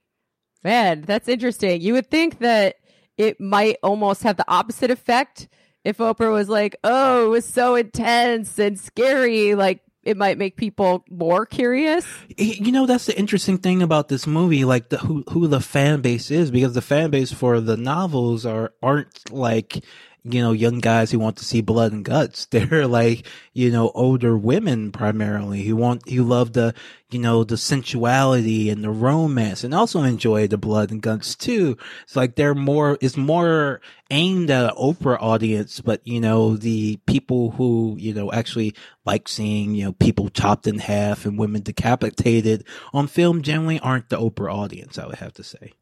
[0.64, 1.80] Man, that's interesting.
[1.80, 2.78] You would think that
[3.16, 5.46] it might almost have the opposite effect
[5.84, 10.56] if Oprah was like, "Oh, it was so intense and scary." Like it might make
[10.56, 12.06] people more curious.
[12.36, 16.00] You know, that's the interesting thing about this movie, like the who who the fan
[16.00, 19.84] base is, because the fan base for the novels are aren't like
[20.24, 22.46] you know young guys who want to see blood and guts.
[22.50, 26.74] They're like you know older women primarily who want who love the
[27.10, 31.76] you know the sensuality and the romance, and also enjoy the blood and guts too.
[32.02, 33.80] It's like they're more it's more
[34.10, 39.28] aimed at an Oprah audience, but you know the people who you know actually like
[39.28, 44.18] seeing you know people chopped in half and women decapitated on film generally aren't the
[44.18, 44.98] Oprah audience.
[44.98, 45.72] I would have to say.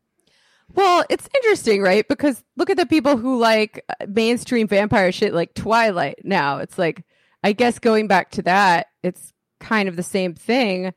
[0.75, 2.07] Well, it's interesting, right?
[2.07, 6.59] Because look at the people who like uh, mainstream vampire shit like Twilight now.
[6.59, 7.05] It's like,
[7.43, 10.93] I guess going back to that, it's kind of the same thing,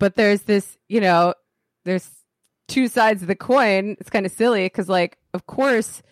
[0.00, 1.34] but there's this, you know,
[1.84, 2.10] there's
[2.68, 3.96] two sides of the coin.
[4.00, 6.02] It's kind of silly because, like, of course,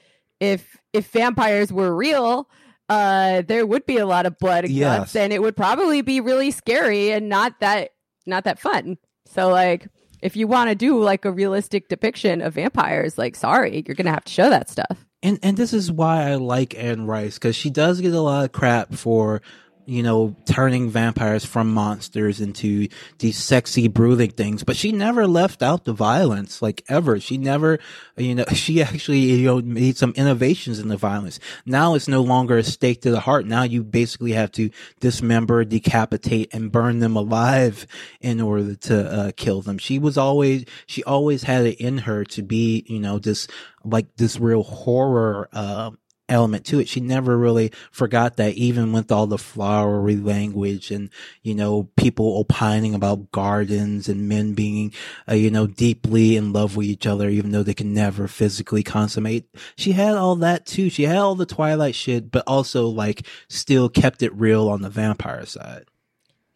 [0.41, 2.49] if if vampires were real,
[2.88, 4.99] uh, there would be a lot of blood and Yes.
[4.99, 7.91] guts, and it would probably be really scary and not that
[8.27, 8.99] not that fun.
[9.27, 9.88] So, like,
[10.23, 14.11] if you want to do like a realistic depiction of vampires, like, sorry, you're gonna
[14.11, 15.05] have to show that stuff.
[15.23, 18.45] And and this is why I like Anne Rice because she does get a lot
[18.45, 19.43] of crap for
[19.87, 25.62] you know turning vampires from monsters into these sexy brooding things, but she never left
[25.62, 27.18] out the violence like ever.
[27.21, 27.79] She never
[28.16, 31.40] you know she actually you know made some innovations in the violence.
[31.66, 33.47] Now it's no longer a stake to the heart.
[33.47, 37.87] Now you basically have to dismember, decapitate, and burn them alive
[38.21, 39.79] in order to uh, kill them.
[39.79, 43.49] She was always she always had it in her to be you know this
[43.85, 45.90] like this real horror uh,
[46.29, 46.89] element to it.
[46.89, 51.11] She never really forgot that, even with all the flowery language and
[51.43, 54.93] you know people opining about gardens and men being
[55.29, 58.83] uh, you know deeply in love with each other, even though they can never physically
[58.83, 59.47] consummate.
[59.77, 60.91] She had all that too.
[60.91, 64.91] She had all the Twilight shit, but also like still kept it real on the
[64.91, 65.85] vampire side.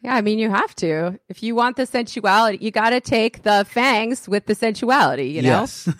[0.06, 1.18] Yeah, I mean, you have to.
[1.28, 5.42] If you want the sensuality, you got to take the fangs with the sensuality, you
[5.42, 5.62] know?
[5.62, 5.88] Yes.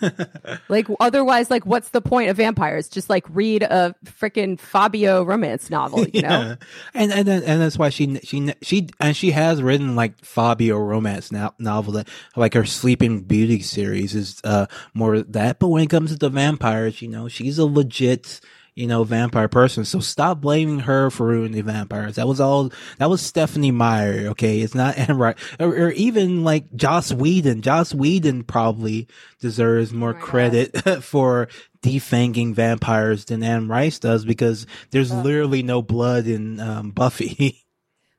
[0.69, 2.87] Like, otherwise, like, what's the point of vampires?
[2.87, 6.27] Just like read a freaking Fabio romance novel, you know?
[6.37, 6.55] Yeah.
[6.93, 11.31] And and and that's why she she she and she has written like Fabio romance
[11.31, 15.59] no- novel that like her Sleeping Beauty series is uh more that.
[15.59, 18.39] But when it comes to the vampires, you know, she's a legit
[18.77, 19.83] you know vampire person.
[19.85, 22.15] So stop blaming her for ruining the vampires.
[22.15, 22.71] That was all.
[22.99, 24.27] That was Stephenie Meyer.
[24.29, 27.63] Okay, it's not Anne Rice or, or even like Joss Whedon.
[27.63, 29.07] Joss Whedon probably
[29.39, 30.21] deserves more God.
[30.21, 31.47] credit for
[31.81, 37.63] defanging vampires than Anne Rice does because there's literally no blood in um, Buffy.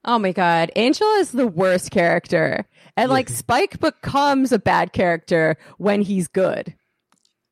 [0.05, 0.71] Oh my God.
[0.77, 2.65] Angel is the worst character.
[2.97, 6.73] And like, Spike becomes a bad character when he's good.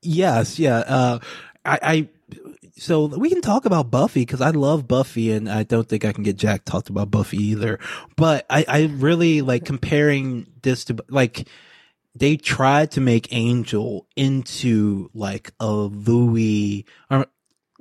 [0.01, 0.79] yes, yeah.
[0.79, 1.19] Uh,
[1.67, 2.09] I, I,
[2.79, 6.13] so we can talk about Buffy because I love Buffy and I don't think I
[6.13, 7.79] can get Jack talked about Buffy either.
[8.17, 11.49] But I, I really like comparing this to like,
[12.15, 17.27] they tried to make Angel into like a Louis or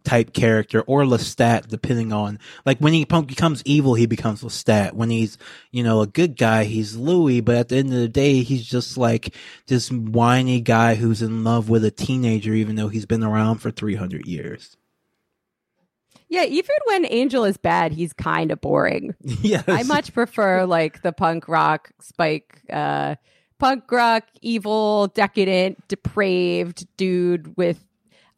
[0.06, 4.94] type character or Lestat, depending on like when he becomes evil, he becomes Lestat.
[4.94, 5.38] When he's
[5.72, 7.42] you know a good guy, he's Louis.
[7.42, 9.36] But at the end of the day, he's just like
[9.68, 13.72] this whiny guy who's in love with a teenager, even though he's been around for
[13.72, 14.78] three hundred years.
[16.30, 19.16] Yeah, even when Angel is bad, he's kind of boring.
[19.22, 23.16] yes, I much prefer like the punk rock Spike, uh,
[23.60, 27.86] punk rock, evil, decadent, depraved dude with,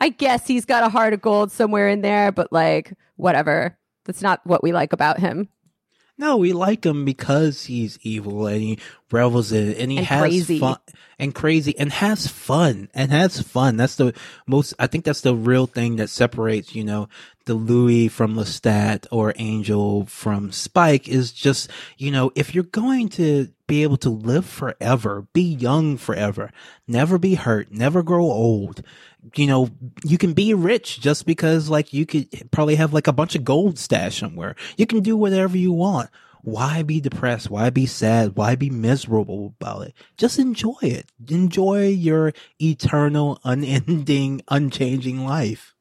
[0.01, 3.77] I guess he's got a heart of gold somewhere in there, but like, whatever.
[4.05, 5.49] That's not what we like about him.
[6.17, 8.79] No, we like him because he's evil and he
[9.11, 10.59] revels in it and he And has crazy.
[10.59, 10.77] fun
[11.19, 13.77] and crazy and has fun and has fun.
[13.77, 14.13] That's the
[14.47, 17.07] most, I think that's the real thing that separates, you know,
[17.45, 23.09] the Louis from Lestat or Angel from Spike is just, you know, if you're going
[23.09, 26.51] to be able to live forever, be young forever,
[26.87, 28.81] never be hurt, never grow old,
[29.35, 29.69] you know,
[30.03, 33.43] you can be rich just because like you could probably have like a bunch of
[33.43, 34.55] gold stashed somewhere.
[34.77, 36.09] You can do whatever you want.
[36.43, 37.49] Why be depressed?
[37.49, 38.37] Why be sad?
[38.37, 39.93] Why be miserable about it?
[40.15, 41.11] Just enjoy it.
[41.27, 45.75] Enjoy your eternal, unending, unchanging life.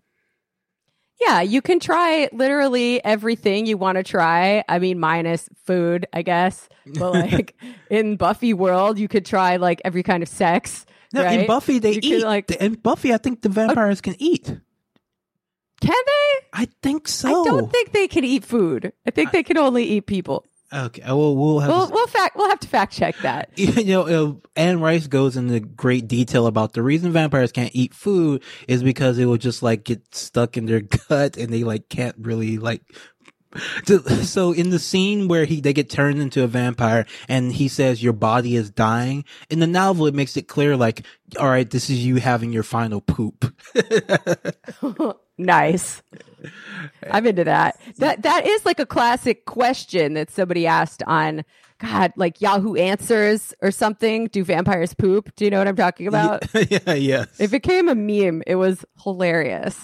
[1.20, 4.64] Yeah, you can try literally everything you want to try.
[4.68, 6.68] I mean, minus food, I guess.
[6.86, 7.56] But like
[7.90, 10.84] in Buffy world, you could try like every kind of sex.
[11.12, 11.40] No, right?
[11.40, 12.10] in Buffy they You eat.
[12.10, 13.52] could, like, in Buffy, I think the oh.
[13.52, 14.44] vampires can eat.
[14.44, 14.60] can
[15.80, 16.46] they?
[16.52, 17.28] I think so.
[17.28, 18.92] I don't think they can eat food.
[19.06, 20.44] I think they can only eat people.
[20.72, 21.70] Okay, well, we'll have.
[21.70, 23.50] We'll to- we'll fact we'll have to fact check that.
[23.56, 27.94] you know, uh, Anne Rice goes into great detail about the reason vampires can't eat
[27.94, 31.88] food is because it will just like get stuck in their gut and they like
[31.88, 32.82] can't really like.
[33.86, 37.68] So- So in the scene where he they get turned into a vampire and he
[37.68, 41.06] says your body is dying in the novel it makes it clear like
[41.40, 43.46] all right this is you having your final poop.
[45.38, 46.02] Nice.
[47.10, 47.80] I'm into that.
[47.98, 51.44] That that is like a classic question that somebody asked on
[51.78, 54.28] God, like Yahoo Answers or something.
[54.28, 55.34] Do vampires poop?
[55.36, 56.44] Do you know what I'm talking about?
[56.70, 57.28] yeah, yes.
[57.38, 58.42] If it became a meme.
[58.46, 59.78] It was hilarious.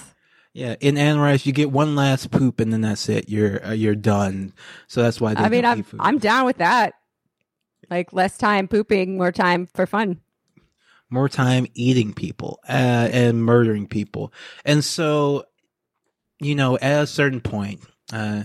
[0.54, 3.28] yeah, in Anne Rice you get one last poop and then that's it.
[3.28, 4.52] You're uh, you're done.
[4.86, 5.84] So that's why they I mean, I'm.
[6.00, 6.94] I'm down with that.
[7.90, 10.20] Like less time pooping, more time for fun.
[11.10, 12.72] more time eating people uh,
[13.12, 14.32] and murdering people.
[14.64, 15.44] And so,
[16.42, 17.80] you know, at a certain point,
[18.12, 18.44] uh,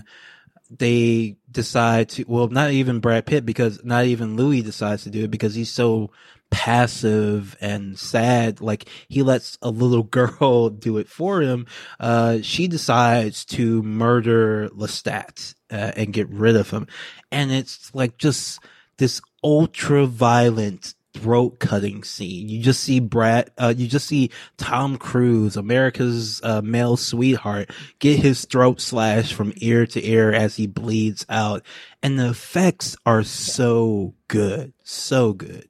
[0.70, 5.24] they decide to, well, not even Brad Pitt because not even Louis decides to do
[5.24, 6.10] it because he's so
[6.50, 8.60] passive and sad.
[8.60, 11.66] Like he lets a little girl do it for him.
[11.98, 16.86] Uh, she decides to murder Lestat, uh, and get rid of him.
[17.30, 18.60] And it's like just
[18.98, 22.48] this ultra violent throat cutting scene.
[22.48, 28.18] You just see Brad, uh, you just see Tom Cruise, America's uh, male sweetheart, get
[28.18, 31.64] his throat slashed from ear to ear as he bleeds out.
[32.02, 34.72] And the effects are so good.
[34.84, 35.68] So good.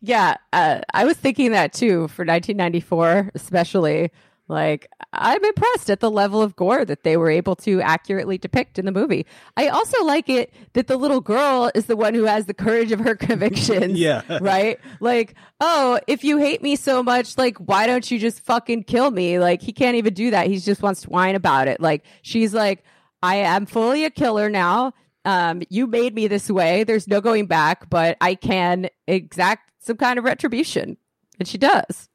[0.00, 4.10] Yeah, uh, I was thinking that too for 1994, especially.
[4.48, 8.78] Like, I'm impressed at the level of gore that they were able to accurately depict
[8.78, 9.26] in the movie.
[9.58, 12.90] I also like it that the little girl is the one who has the courage
[12.90, 13.98] of her convictions.
[13.98, 14.22] Yeah.
[14.40, 14.80] Right?
[15.00, 19.10] Like, oh, if you hate me so much, like, why don't you just fucking kill
[19.10, 19.38] me?
[19.38, 20.46] Like, he can't even do that.
[20.46, 21.80] He just wants to whine about it.
[21.80, 22.84] Like, she's like,
[23.22, 24.94] I am fully a killer now.
[25.24, 26.84] Um, you made me this way.
[26.84, 30.96] There's no going back, but I can exact some kind of retribution.
[31.38, 32.07] And she does.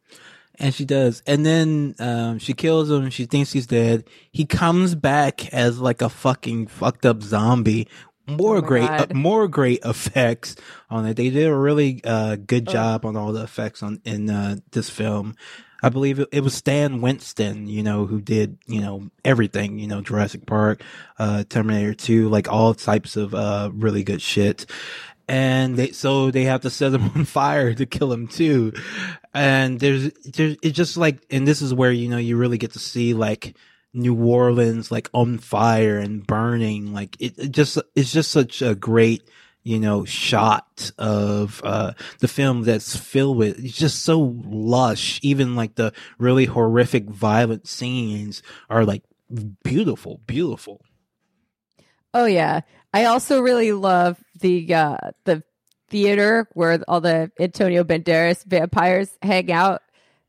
[0.59, 1.23] And she does.
[1.25, 3.09] And then um, she kills him.
[3.09, 4.05] She thinks he's dead.
[4.31, 7.87] He comes back as like a fucking fucked up zombie.
[8.27, 10.55] More Oh great, uh, more great effects
[10.89, 11.17] on it.
[11.17, 14.89] They did a really uh, good job on all the effects on in uh, this
[14.89, 15.35] film.
[15.83, 19.87] I believe it, it was Stan Winston, you know, who did, you know, everything, you
[19.87, 20.81] know, Jurassic Park,
[21.19, 24.65] uh, Terminator 2, like all types of, uh, really good shit.
[25.27, 28.73] And they, so they have to set him on fire to kill him too.
[29.33, 32.73] And there's, there's, it's just like, and this is where, you know, you really get
[32.73, 33.55] to see like,
[33.93, 36.93] New Orleans like on fire and burning.
[36.93, 39.21] Like it, it just, it's just such a great,
[39.61, 45.19] you know, shot of, uh, the film that's filled with, it's just so lush.
[45.21, 49.03] Even like the really horrific violent scenes are like
[49.63, 50.81] beautiful, beautiful.
[52.13, 52.61] Oh yeah.
[52.93, 55.43] I also really love the uh the
[55.89, 59.81] theater where all the Antonio Banderas vampires hang out.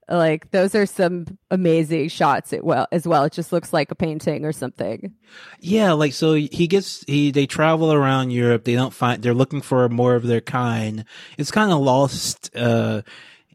[0.08, 3.24] Like those are some amazing shots it well as well.
[3.24, 5.14] It just looks like a painting or something.
[5.60, 8.64] Yeah, like so he gets he they travel around Europe.
[8.64, 11.06] They don't find they're looking for more of their kind.
[11.38, 13.02] It's kind of lost uh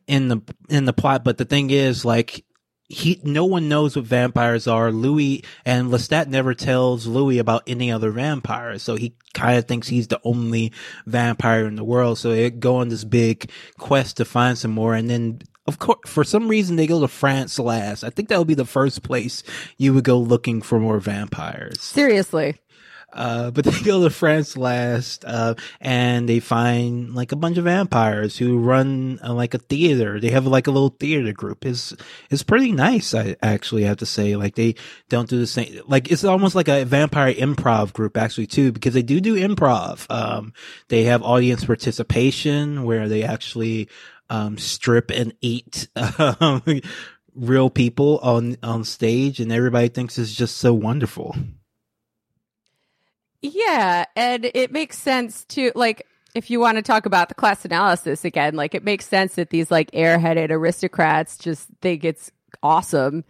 [0.08, 2.43] in the in the plot, but the thing is like
[2.89, 4.91] he no one knows what vampires are.
[4.91, 9.88] Louis and Lestat never tells Louis about any other vampires, so he kind of thinks
[9.88, 10.73] he's the only
[11.06, 12.17] vampire in the world.
[12.17, 15.99] So they go on this big quest to find some more, and then of course,
[16.08, 18.04] for some reason, they go to France last.
[18.04, 19.43] I think that would be the first place
[19.78, 21.80] you would go looking for more vampires.
[21.80, 22.58] Seriously.
[23.13, 27.63] Uh, but they go to France last, uh, and they find like a bunch of
[27.65, 30.19] vampires who run uh, like a theater.
[30.19, 31.65] They have like a little theater group.
[31.65, 31.95] It's,
[32.30, 33.13] it's pretty nice.
[33.13, 34.76] I actually have to say, like they
[35.10, 38.93] don't do the same, like it's almost like a vampire improv group actually too, because
[38.93, 40.06] they do do improv.
[40.10, 40.54] Um,
[40.89, 43.89] they have audience participation where they actually,
[44.30, 46.62] um, strip and eat, um,
[47.36, 51.36] real people on, on stage and everybody thinks it's just so wonderful.
[53.42, 57.65] Yeah, and it makes sense to like if you want to talk about the class
[57.65, 62.31] analysis again, like it makes sense that these like airheaded aristocrats just think it's
[62.62, 63.23] awesome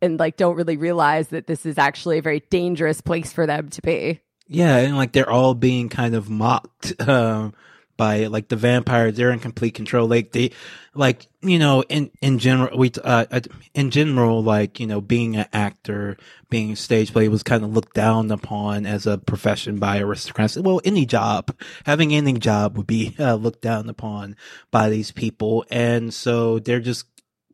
[0.00, 3.68] and like don't really realize that this is actually a very dangerous place for them
[3.70, 4.20] to be.
[4.48, 7.54] Yeah, and like they're all being kind of mocked um,
[7.96, 8.26] by.
[8.26, 10.08] Like the vampires, they're in complete control.
[10.08, 10.52] Like they,
[10.94, 13.40] like you know, in in general, we uh, uh,
[13.74, 16.16] in general, like you know, being an actor,
[16.50, 20.56] being a stage play was kind of looked down upon as a profession by aristocrats.
[20.56, 24.36] Well, any job, having any job would be uh, looked down upon
[24.70, 27.06] by these people, and so they're just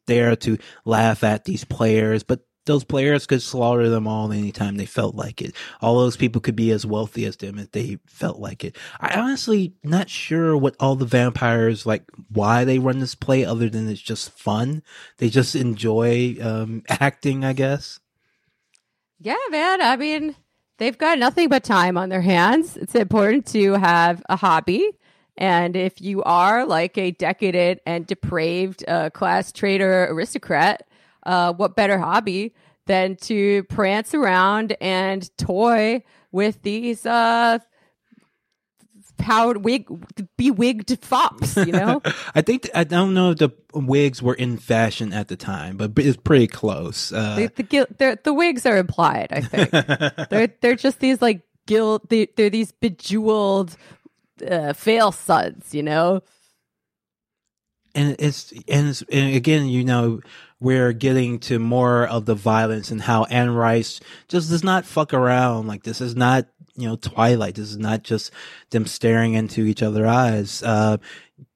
[0.06, 4.86] there to laugh at these players, but those players could slaughter them all anytime they
[4.86, 5.54] felt like it.
[5.80, 8.76] All those people could be as wealthy as them if they felt like it.
[9.00, 13.68] I honestly not sure what all the vampires like why they run this play other
[13.68, 14.82] than it's just fun.
[15.18, 18.00] They just enjoy um, acting, I guess.
[19.18, 19.80] Yeah, man.
[19.80, 20.36] I mean,
[20.78, 22.76] they've got nothing but time on their hands.
[22.76, 24.88] It's important to have a hobby.
[25.36, 30.86] And if you are like a decadent and depraved uh, class trader aristocrat,
[31.24, 32.54] uh, what better hobby
[32.86, 36.02] than to prance around and toy
[36.32, 37.58] with these uh,
[39.18, 39.86] powdered wig,
[40.36, 41.56] bewigged fops?
[41.56, 42.02] You know,
[42.34, 45.92] I think I don't know if the wigs were in fashion at the time, but
[45.96, 47.12] it's pretty close.
[47.12, 49.28] Uh, the, the, they're- the wigs are implied.
[49.32, 49.70] I think
[50.30, 52.08] they're they're just these like guild.
[52.08, 53.76] They, they're these bejeweled
[54.48, 55.74] uh, fail suds.
[55.74, 56.22] You know.
[57.94, 60.20] and it's and, it's and again, you know,
[60.62, 65.12] we're getting to more of the violence and how Anne Rice just does not fuck
[65.12, 65.66] around.
[65.66, 66.46] Like this is not
[66.76, 67.56] you know Twilight.
[67.56, 68.32] This is not just
[68.70, 70.62] them staring into each other's eyes.
[70.62, 70.98] Uh,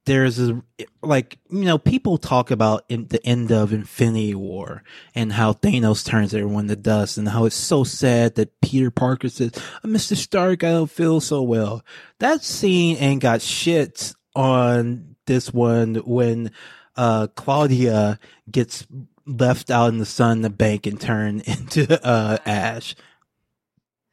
[0.06, 0.60] there's a
[1.02, 4.82] like you know people talk about in the end of Infinity War
[5.14, 9.28] and how Thanos turns everyone to dust and how it's so sad that Peter Parker
[9.28, 9.52] says,
[9.84, 10.16] "Oh, "Mr.
[10.16, 11.84] Stark, I don't feel so well."
[12.18, 16.50] That scene ain't got shit on this one when
[16.96, 18.18] uh Claudia
[18.50, 18.86] gets
[19.26, 22.94] left out in the sun the bank and turned into uh ash.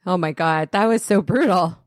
[0.06, 1.78] Oh my god, that was so brutal.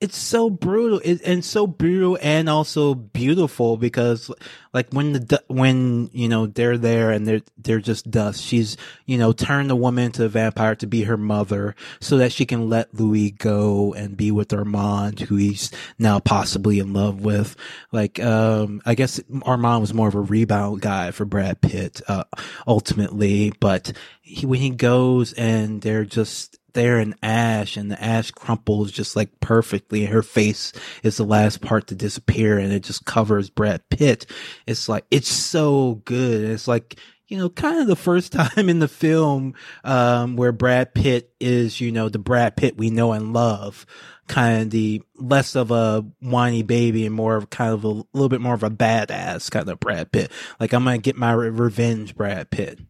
[0.00, 4.30] It's so brutal it, and so brutal and also beautiful because
[4.72, 8.76] like when the when you know they're there and they're they're just dust she's
[9.06, 12.44] you know turned the woman into a vampire to be her mother so that she
[12.44, 17.56] can let louis go and be with armand who he's now possibly in love with.
[17.92, 22.24] Like um i guess armand was more of a rebound guy for brad pitt uh
[22.66, 28.30] ultimately but he when he goes and they're just there in ash and the ash
[28.30, 30.04] crumples just like perfectly.
[30.04, 30.72] Her face
[31.02, 34.26] is the last part to disappear and it just covers Brad Pitt.
[34.66, 36.50] It's like, it's so good.
[36.50, 36.98] It's like,
[37.28, 41.80] you know, kind of the first time in the film, um, where Brad Pitt is,
[41.80, 43.86] you know, the Brad Pitt we know and love.
[44.26, 48.30] Kind of the less of a whiny baby and more of kind of a little
[48.30, 50.32] bit more of a badass kind of Brad Pitt.
[50.58, 52.80] Like I'm gonna get my re- revenge, Brad Pitt.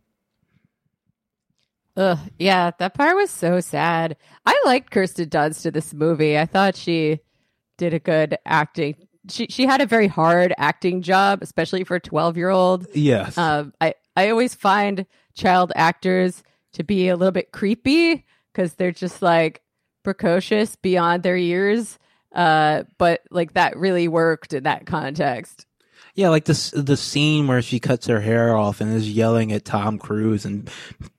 [1.97, 4.16] Ugh, yeah, that part was so sad.
[4.45, 6.36] I liked Kirsten Dunst to this movie.
[6.38, 7.20] I thought she
[7.78, 8.97] did a good acting.
[9.30, 12.86] She she had a very hard acting job, especially for a twelve year old.
[12.95, 13.38] Yes.
[13.38, 16.42] Um, I I always find child actors
[16.72, 19.62] to be a little bit creepy because they're just like
[20.03, 21.99] precocious beyond their years.
[22.34, 25.66] Uh, but like that really worked in that context.
[26.16, 29.64] Yeah, like this the scene where she cuts her hair off and is yelling at
[29.64, 30.70] Tom Cruise and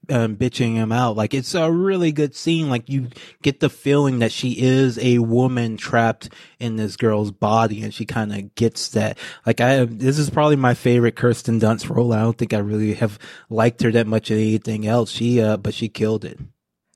[0.09, 1.17] um, bitching him out.
[1.17, 2.69] Like it's a really good scene.
[2.69, 3.09] Like you
[3.41, 6.29] get the feeling that she is a woman trapped
[6.59, 9.17] in this girl's body, and she kind of gets that.
[9.45, 12.13] Like I, this is probably my favorite Kirsten Dunst role.
[12.13, 13.19] I don't think I really have
[13.49, 15.11] liked her that much in anything else.
[15.11, 16.39] She, uh, but she killed it.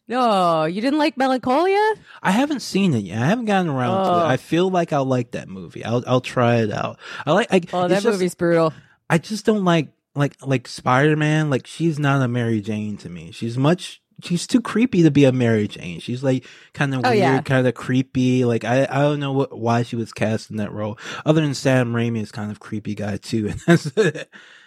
[0.10, 1.93] No, you didn't like Melancholia?
[2.24, 3.22] I haven't seen it yet.
[3.22, 4.20] I haven't gotten around to Oh.
[4.20, 4.28] it.
[4.28, 5.86] I feel like I'll like that movie.
[5.86, 6.99] I'll I'll try it out.
[7.26, 7.47] I like.
[7.53, 8.74] I, Oh, that just- movie's brutal.
[9.10, 11.49] I just don't like like like Spider Man.
[11.49, 13.32] Like she's not a Mary Jane to me.
[13.32, 14.01] She's much.
[14.22, 15.99] She's too creepy to be a Mary Jane.
[16.01, 17.41] She's like kind of Oh, weird, yeah.
[17.41, 18.43] kind of creepy.
[18.45, 20.97] Like I I don't know what why she was cast in that role.
[21.26, 23.86] Other than Sam Raimi is kind of creepy guy too, and that's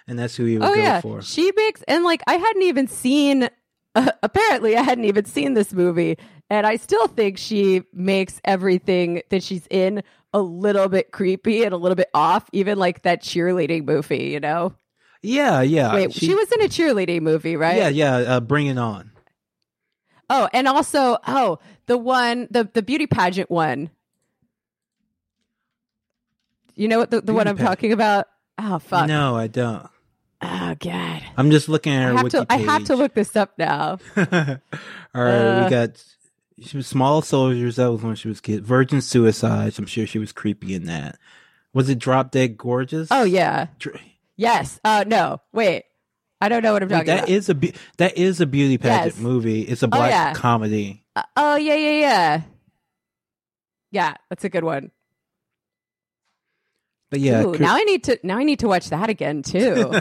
[0.08, 1.20] and that's who he would Oh go yeah, for.
[1.20, 3.50] she makes and like I hadn't even seen.
[3.94, 6.18] Uh, apparently, I hadn't even seen this movie,
[6.50, 10.02] and I still think she makes everything that she's in
[10.34, 12.48] a little bit creepy and a little bit off.
[12.52, 14.74] Even like that cheerleading movie, you know.
[15.22, 15.94] Yeah, yeah.
[15.94, 17.76] Wait, she, was in a cheerleading movie, right?
[17.76, 18.16] Yeah, yeah.
[18.16, 19.12] Uh, Bring it on.
[20.28, 23.90] Oh, and also, oh, the one, the the beauty pageant one.
[26.74, 27.68] You know what the, the one I'm pageant.
[27.68, 28.28] talking about?
[28.58, 29.08] Oh fuck!
[29.08, 29.86] No, I don't.
[30.42, 31.22] Oh god!
[31.36, 32.46] I'm just looking at I her have wiki to.
[32.50, 33.98] I have to look this up now.
[34.16, 34.58] All right,
[35.14, 35.64] Uh.
[35.64, 36.04] we got
[36.60, 37.76] she was small soldiers.
[37.76, 38.64] That was when she was kid.
[38.66, 39.78] Virgin suicides.
[39.78, 41.18] I'm sure she was creepy in that.
[41.74, 43.08] Was it Drop Dead Gorgeous?
[43.10, 43.68] Oh yeah.
[43.78, 44.00] Dr-
[44.36, 44.80] Yes.
[44.84, 45.40] Uh no.
[45.52, 45.84] Wait.
[46.40, 47.28] I don't know what I'm Wait, talking that about.
[47.28, 49.18] is a be- that is a beauty pageant Yes.
[49.22, 49.62] movie.
[49.62, 50.32] It's a black yeah.
[50.34, 51.04] comedy.
[51.14, 52.42] Uh, oh yeah, yeah, yeah.
[53.92, 54.90] Yeah, that's a good one.
[57.12, 59.92] But yeah, Ooh, now I need to now I need to watch that again too.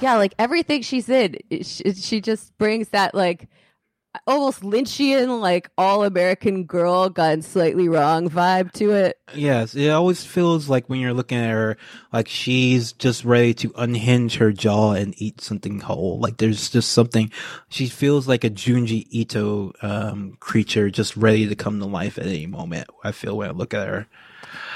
[0.00, 3.50] yeah, like everything she's in, it- she, she just brings that like
[4.26, 9.18] almost Lynchian, like all American girl gone slightly wrong vibe to it.
[9.34, 11.76] Yes, it always feels like when you're looking at her,
[12.10, 16.18] like she's just ready to unhinge her jaw and eat something whole.
[16.18, 17.30] Like there's just something,
[17.68, 22.26] she feels like a Junji Ito um, creature just ready to come to life at
[22.26, 22.88] any moment.
[23.04, 24.06] I feel when I look at her.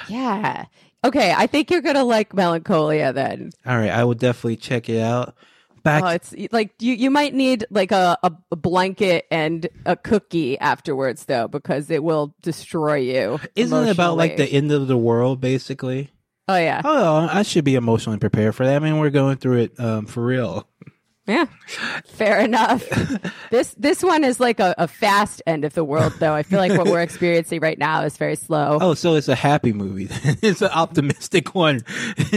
[0.09, 0.67] Yeah.
[1.05, 3.51] Okay, I think you're gonna like Melancholia then.
[3.65, 5.37] All right, I will definitely check it out.
[5.83, 10.59] Back, Oh, it's like you you might need like a, a, blanket and a cookie
[10.59, 13.39] afterwards though, because it will destroy you.
[13.55, 16.11] isn't it about like the end of the world, basically?
[16.49, 16.83] Oh yeah.
[16.85, 18.75] Oh, I should be emotionally prepared for that.
[18.75, 20.69] I mean, we're going through it um, for real.
[21.27, 21.47] Yeah,
[22.05, 22.85] fair enough.
[23.51, 26.33] this this one is like a, a fast end of the world, though.
[26.35, 28.79] I feel like what we're experiencing right now is very slow.
[28.81, 30.09] Oh, so it's a happy movie.
[30.43, 31.81] it's an optimistic one.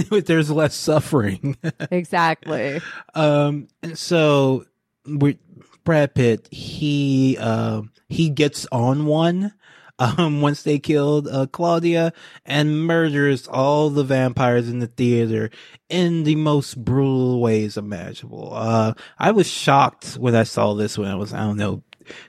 [0.09, 1.55] There's less suffering.
[1.91, 2.81] Exactly.
[3.13, 4.65] um, and so
[5.05, 5.37] we,
[5.83, 9.53] Brad Pitt, he um he gets on one.
[9.99, 12.13] Um, once they killed uh, Claudia
[12.45, 15.49] and murders all the vampires in the theater
[15.89, 18.53] in the most brutal ways imaginable.
[18.53, 21.83] Uh, I was shocked when I saw this when I was, I don't know,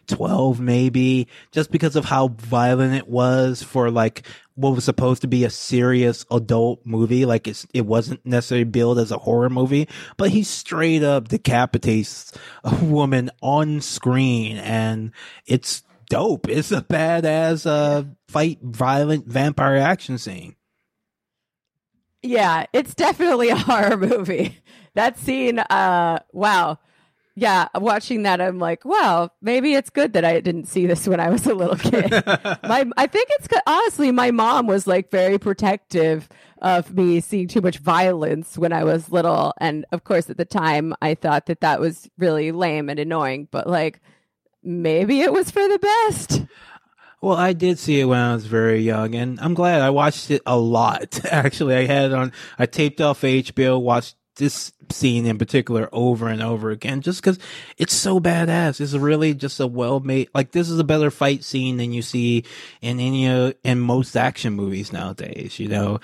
[0.09, 5.29] 12 maybe, just because of how violent it was for like what was supposed to
[5.29, 7.25] be a serious adult movie.
[7.25, 12.33] Like it's, it wasn't necessarily billed as a horror movie, but he straight up decapitates
[12.65, 15.13] a woman on screen and
[15.47, 16.49] it's dope.
[16.49, 20.57] It's a badass, uh, fight violent vampire action scene.
[22.23, 24.59] Yeah, it's definitely a horror movie.
[24.95, 26.79] That scene, uh, wow.
[27.37, 31.21] Yeah, watching that, I'm like, wow, maybe it's good that I didn't see this when
[31.21, 32.11] I was a little kid.
[32.65, 33.49] my, I think it's.
[33.67, 36.29] Honestly, my mom was like very protective
[36.61, 39.55] of me seeing too much violence when I was little.
[39.59, 43.49] And of course, at the time, I thought that that was really lame and annoying,
[43.51, 44.03] but like,
[44.63, 46.43] maybe it was for the best.
[47.21, 50.31] Well, I did see it when I was very young, and I'm glad I watched
[50.31, 51.23] it a lot.
[51.31, 56.43] Actually, I had on, I taped off HBO, watched this scene in particular over and
[56.43, 57.39] over again, just because
[57.77, 58.81] it's so badass.
[58.81, 62.01] It's really just a well made, like, this is a better fight scene than you
[62.01, 62.45] see
[62.81, 66.01] in any, uh, in most action movies nowadays, you know?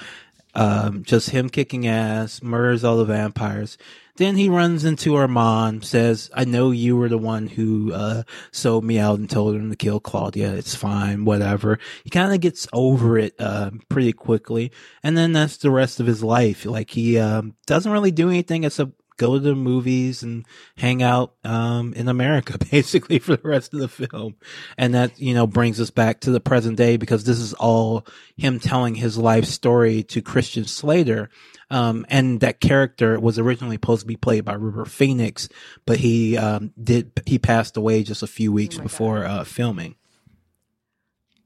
[0.55, 3.79] Um, just him kicking ass, murders all the vampires.
[4.17, 8.85] Then he runs into Armand, says, I know you were the one who, uh, sold
[8.85, 10.55] me out and told him to kill Claudia.
[10.55, 11.79] It's fine, whatever.
[12.05, 14.73] He kind of gets over it, uh, pretty quickly.
[15.03, 16.65] And then that's the rest of his life.
[16.65, 20.47] Like he, um, doesn't really do anything except go to the movies and
[20.77, 24.37] hang out, um, in America, basically for the rest of the film.
[24.77, 28.07] And that, you know, brings us back to the present day because this is all
[28.37, 31.31] him telling his life story to Christian Slater.
[31.69, 35.49] Um, and that character was originally supposed to be played by River Phoenix,
[35.85, 39.97] but he, um, did, he passed away just a few weeks before, uh, filming.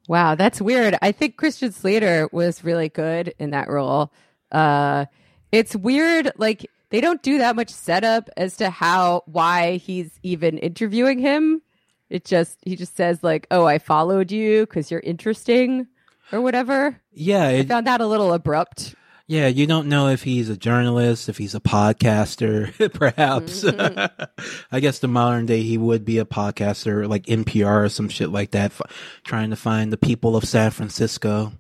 [0.09, 0.99] Wow, that's weird.
[1.01, 4.13] I think Christian Slater was really good in that role.
[4.51, 5.07] Uh,
[5.53, 10.59] it's weird, like they don't do that much setup as to how why he's even
[10.59, 11.63] interviewing him.
[12.09, 15.87] It just he just says like, "Oh, I followed you because you're interesting,"
[16.33, 17.01] or whatever.
[17.13, 17.47] Yeah.
[17.47, 18.97] I found that a little abrupt.
[19.31, 19.47] Yeah.
[19.47, 23.65] You don't know if he's a journalist, if he's a podcaster, perhaps.
[24.73, 28.31] I guess the modern day he would be a podcaster like NPR or some shit
[28.31, 28.83] like that, f-
[29.23, 31.53] trying to find the people of San Francisco.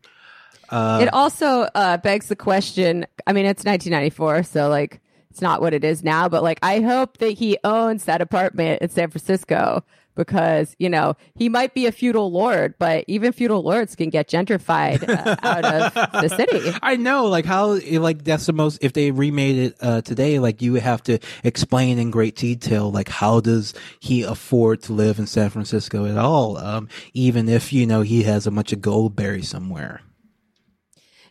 [0.68, 3.07] Uh, it also uh, begs the question.
[3.25, 5.01] I mean, it's 1994, so like
[5.31, 6.29] it's not what it is now.
[6.29, 9.85] But like, I hope that he owns that apartment in San Francisco
[10.15, 14.29] because you know he might be a feudal lord, but even feudal lords can get
[14.29, 16.77] gentrified uh, out of the city.
[16.83, 18.83] I know, like how, like that's the most.
[18.83, 22.91] If they remade it uh, today, like you would have to explain in great detail,
[22.91, 27.73] like how does he afford to live in San Francisco at all, um, even if
[27.73, 30.03] you know he has a bunch of gold buried somewhere.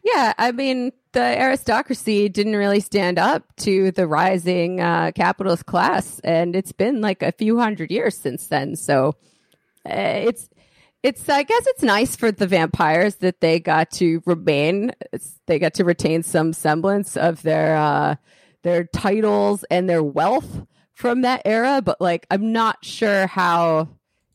[0.04, 6.20] Yeah, I mean, the aristocracy didn't really stand up to the rising uh, capitalist class,
[6.20, 8.76] and it's been like a few hundred years since then.
[8.76, 9.16] So
[9.86, 10.50] uh, it's
[11.04, 14.92] it's I guess it's nice for the vampires that they got to remain.
[15.48, 18.16] They got to retain some semblance of their uh,
[18.64, 23.90] their titles and their wealth from that era, but like I'm not sure how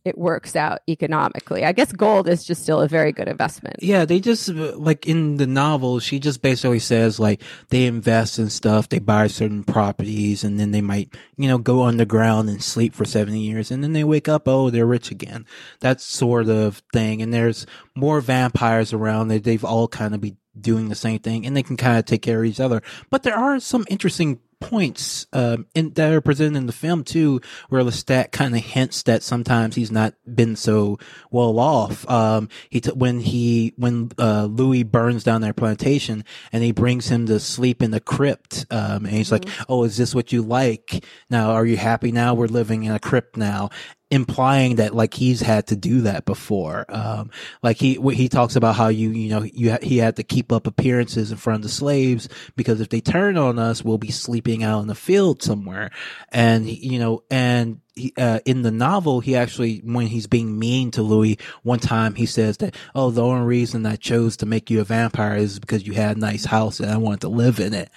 [0.05, 1.65] it works out economically.
[1.65, 3.77] I guess gold is just still a very good investment.
[3.81, 8.39] Yeah, they just uh, like in the novel, she just basically says like they invest
[8.39, 12.63] in stuff, they buy certain properties, and then they might, you know, go underground and
[12.63, 15.47] sleep for 70 years, and then they wake up, oh, they're rich again.
[15.81, 17.23] That sort of thing.
[17.23, 19.29] And there's more vampires around.
[19.29, 22.05] They, they've all kind of be doing the same thing and they can kind of
[22.05, 22.81] take care of each other.
[23.11, 24.39] But there are some interesting
[24.69, 29.03] points um, in, that are presented in the film too, where Lestat kind of hints
[29.05, 30.99] that sometimes he's not been so
[31.31, 32.09] well off.
[32.09, 37.09] Um, he t- when he when uh, Louis burns down their plantation and he brings
[37.09, 40.43] him to sleep in the crypt, um, and he's like, "Oh, is this what you
[40.43, 41.05] like?
[41.31, 42.35] Now, are you happy now?
[42.35, 43.71] We're living in a crypt now."
[44.11, 46.85] Implying that like he's had to do that before.
[46.89, 47.31] Um,
[47.63, 50.53] like he he talks about how you you know you ha- he had to keep
[50.53, 54.11] up appearances in front of the slaves because if they turn on us, we'll be
[54.11, 55.91] sleeping out in the field somewhere,
[56.31, 57.81] and you know and.
[57.97, 62.15] He, uh, in the novel, he actually, when he's being mean to Louis, one time
[62.15, 65.61] he says that, oh, the only reason I chose to make you a vampire is
[65.61, 67.91] because you had a nice house and I wanted to live in it.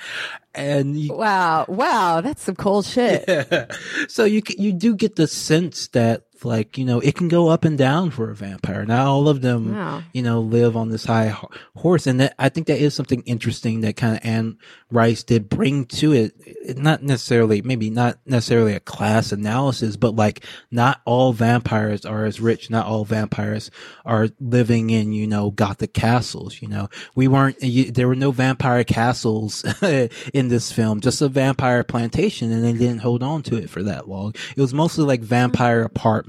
[0.54, 3.72] And you, Wow, wow, that's some cold shit.
[4.08, 7.66] so you you do get the sense that like you know it can go up
[7.66, 8.86] and down for a vampire.
[8.86, 10.04] Not all of them Wow.
[10.14, 13.22] you know live on this high ho- horse, and that, I think that is something
[13.26, 14.58] interesting that kind of Anne
[14.92, 16.34] Rice did bring to it.
[16.46, 22.26] It- Not necessarily maybe not necessarily a class analysis, but like not all vampires are
[22.26, 22.70] as rich.
[22.70, 23.72] Not all vampires
[24.06, 26.62] are living in you know gothic castles.
[26.62, 29.64] You know we weren't you, there were no vampire castles
[30.34, 33.84] in this film, just a vampire plantation, and they didn't hold on to it for
[33.84, 34.34] that long.
[34.56, 35.86] It was mostly like vampire mm-hmm.
[35.86, 36.27] apartments,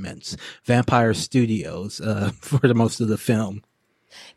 [0.64, 3.62] vampire studios uh, for the most of the film.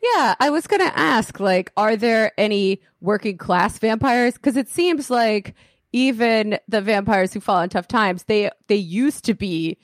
[0.02, 4.34] Yeah, I was going to ask, like, are there any working class vampires?
[4.34, 5.54] Because it seems like
[5.92, 9.78] even the vampires who fall in tough times, they they used to be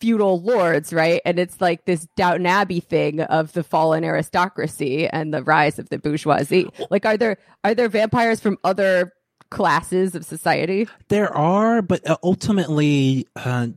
[0.00, 1.20] feudal lords, right?
[1.24, 5.88] And it's like this Downton Abbey thing of the fallen aristocracy and the rise of
[5.88, 6.68] the bourgeoisie.
[6.90, 9.12] Like, are there are there vampires from other
[9.50, 10.88] classes of society?
[11.08, 13.68] There are, but uh, ultimately, uh,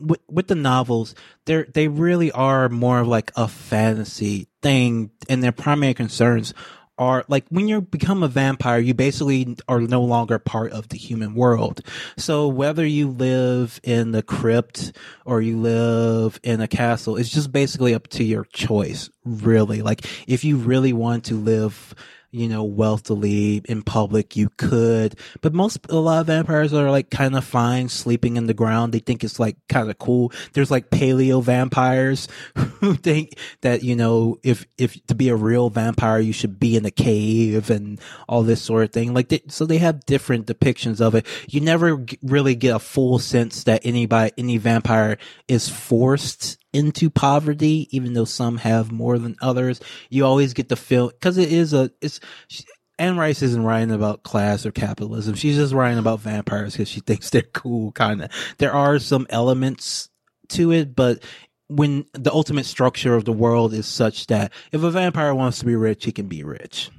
[0.00, 1.14] with with the novels,
[1.44, 6.54] they they really are more of like a fantasy thing, and their primary concerns
[6.96, 10.96] are like when you become a vampire, you basically are no longer part of the
[10.96, 11.80] human world.
[12.16, 14.92] So whether you live in the crypt
[15.24, 19.82] or you live in a castle, it's just basically up to your choice, really.
[19.82, 21.94] Like if you really want to live
[22.34, 25.16] you know, wealthily in public, you could.
[25.40, 28.92] But most, a lot of vampires are like kind of fine sleeping in the ground.
[28.92, 30.32] They think it's like kind of cool.
[30.52, 32.26] There's like paleo vampires
[32.56, 36.76] who think that, you know, if, if to be a real vampire, you should be
[36.76, 39.14] in a cave and all this sort of thing.
[39.14, 41.26] Like, they, so they have different depictions of it.
[41.48, 47.88] You never really get a full sense that anybody, any vampire is forced into poverty,
[47.90, 49.80] even though some have more than others.
[50.10, 52.20] You always get the feel because it is a it's.
[52.48, 52.64] She,
[52.96, 55.34] Anne Rice isn't writing about class or capitalism.
[55.34, 57.92] She's just writing about vampires because she thinks they're cool.
[57.92, 58.30] Kind of.
[58.58, 60.10] There are some elements
[60.50, 61.22] to it, but
[61.68, 65.64] when the ultimate structure of the world is such that if a vampire wants to
[65.64, 66.90] be rich, he can be rich.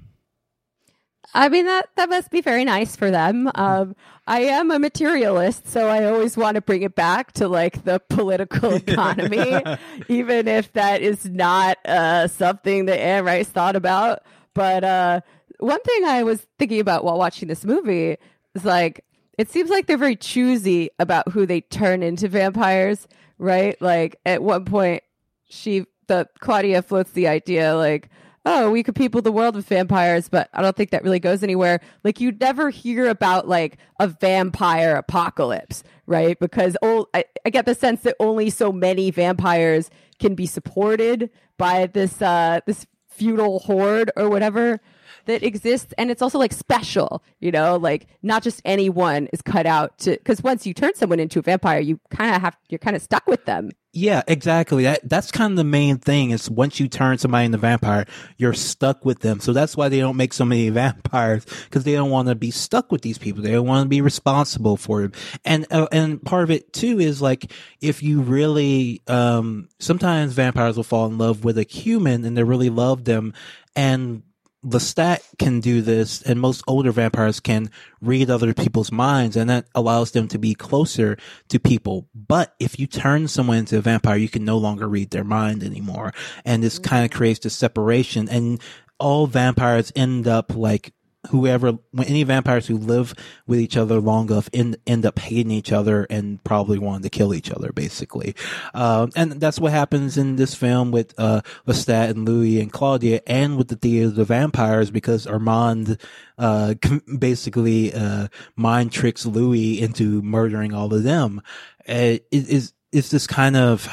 [1.35, 3.51] I mean that that must be very nice for them.
[3.55, 3.93] Um,
[4.25, 7.99] I am a materialist, so I always want to bring it back to like the
[8.09, 9.61] political economy,
[10.07, 14.23] even if that is not uh, something that Anne Rice thought about.
[14.53, 15.21] But uh,
[15.59, 18.15] one thing I was thinking about while watching this movie
[18.55, 19.03] is like
[19.37, 23.79] it seems like they're very choosy about who they turn into vampires, right?
[23.81, 25.03] Like at one point,
[25.49, 28.09] she the Claudia floats the idea like
[28.45, 31.41] oh, we could people the world with vampires, but I don't think that really goes
[31.43, 31.81] anywhere.
[32.03, 36.39] Like you never hear about like a vampire apocalypse, right?
[36.39, 39.89] Because oh, I, I get the sense that only so many vampires
[40.19, 44.79] can be supported by this uh this feudal horde or whatever
[45.25, 49.65] that exists and it's also like special you know like not just anyone is cut
[49.65, 52.79] out to because once you turn someone into a vampire you kind of have you're
[52.79, 54.83] kind of stuck with them Yeah, exactly.
[54.83, 58.05] That that's kind of the main thing is once you turn somebody into vampire,
[58.35, 59.39] you're stuck with them.
[59.39, 62.51] So that's why they don't make so many vampires because they don't want to be
[62.51, 63.41] stuck with these people.
[63.41, 65.13] They don't want to be responsible for them.
[65.45, 70.75] And uh, and part of it too is like if you really um sometimes vampires
[70.75, 73.33] will fall in love with a human and they really love them
[73.77, 74.23] and
[74.65, 77.69] Lestat can do this, and most older vampires can
[78.01, 81.17] read other people's minds, and that allows them to be closer
[81.49, 82.07] to people.
[82.15, 85.63] But if you turn someone into a vampire, you can no longer read their mind
[85.63, 86.13] anymore,
[86.43, 86.89] and this mm-hmm.
[86.89, 88.27] kind of creates this separation.
[88.27, 88.59] And
[88.99, 90.93] all vampires end up like
[91.29, 93.13] whoever, any vampires who live
[93.47, 97.09] with each other long enough end, end up hating each other and probably wanting to
[97.09, 98.35] kill each other, basically.
[98.73, 103.21] Um, and that's what happens in this film with, uh, Lestat and Louis and Claudia
[103.27, 105.97] and with the Theater of the Vampires because Armand,
[106.37, 106.75] uh,
[107.19, 111.41] basically, uh, mind tricks Louis into murdering all of them.
[111.87, 113.87] Uh, it is, it's this kind of,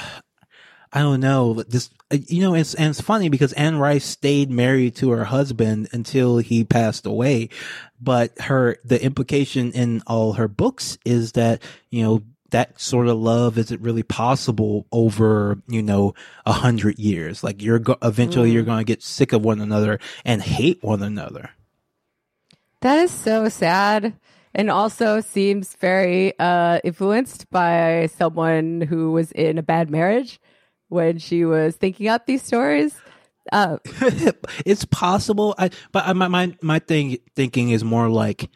[0.92, 1.54] I don't know.
[1.62, 5.24] This, uh, you know, it's, and it's funny because Anne Rice stayed married to her
[5.24, 7.48] husband until he passed away.
[8.00, 13.16] But her, the implication in all her books is that, you know, that sort of
[13.16, 16.14] love isn't really possible over, you know,
[16.44, 17.42] a hundred years.
[17.42, 18.52] Like you're go- eventually Mm.
[18.52, 21.50] you're going to get sick of one another and hate one another.
[22.82, 24.14] That is so sad.
[24.54, 30.38] And also seems very uh, influenced by someone who was in a bad marriage
[30.92, 32.94] when she was thinking up these stories.
[33.50, 33.78] Uh,
[34.64, 35.54] it's possible.
[35.58, 38.50] I, but my, my, my thing, thinking is more like,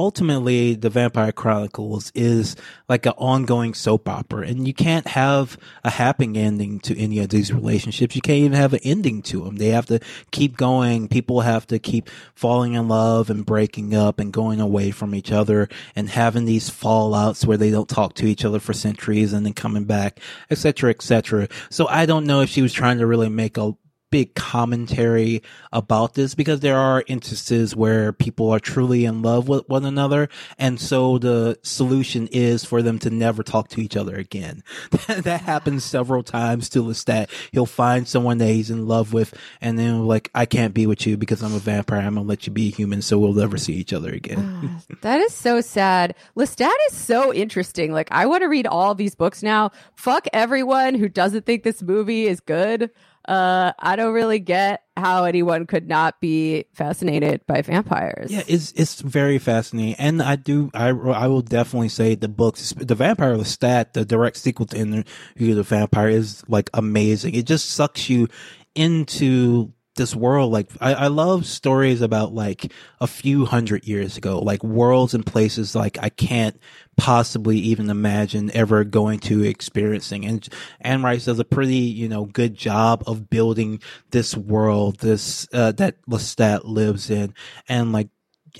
[0.00, 2.56] ultimately the vampire chronicles is
[2.88, 7.28] like an ongoing soap opera and you can't have a happy ending to any of
[7.28, 8.16] these relationships.
[8.16, 11.08] You can't even have an ending to them they have to keep going.
[11.08, 15.30] People have to keep falling in love and breaking up and going away from each
[15.30, 19.46] other and having these fallouts where they don't talk to each other for centuries and
[19.46, 20.20] then coming back
[20.50, 23.74] etc etc so i don't know if she was trying to really make a
[24.12, 25.42] big commentary
[25.72, 30.28] about this because there are instances where people are truly in love with one another.
[30.58, 34.62] And so the solution is for them to never talk to each other again.
[35.08, 37.30] that happens several times to Lestat.
[37.52, 41.06] He'll find someone that he's in love with and then like, I can't be with
[41.06, 42.00] you because I'm a vampire.
[42.00, 43.00] I'm going to let you be human.
[43.00, 44.60] So we'll never see each other again.
[44.62, 46.14] Ah, that is so sad.
[46.36, 47.92] Lestat is so interesting.
[47.92, 49.70] Like, I want to read all these books now.
[49.94, 52.90] Fuck everyone who doesn't think this movie is good.
[53.26, 58.30] Uh, I don't really get how anyone could not be fascinated by vampires.
[58.32, 62.72] Yeah, it's it's very fascinating, and I do I I will definitely say the books,
[62.76, 67.34] the Vampire Lestat, the Stat, the direct sequel to Interview the Vampire is like amazing.
[67.34, 68.28] It just sucks you
[68.74, 74.38] into this world like I, I love stories about like a few hundred years ago
[74.38, 76.58] like worlds and places like i can't
[76.96, 80.48] possibly even imagine ever going to experiencing and
[80.80, 83.80] anne rice does a pretty you know good job of building
[84.10, 87.34] this world this uh, that lestat lives in
[87.68, 88.08] and like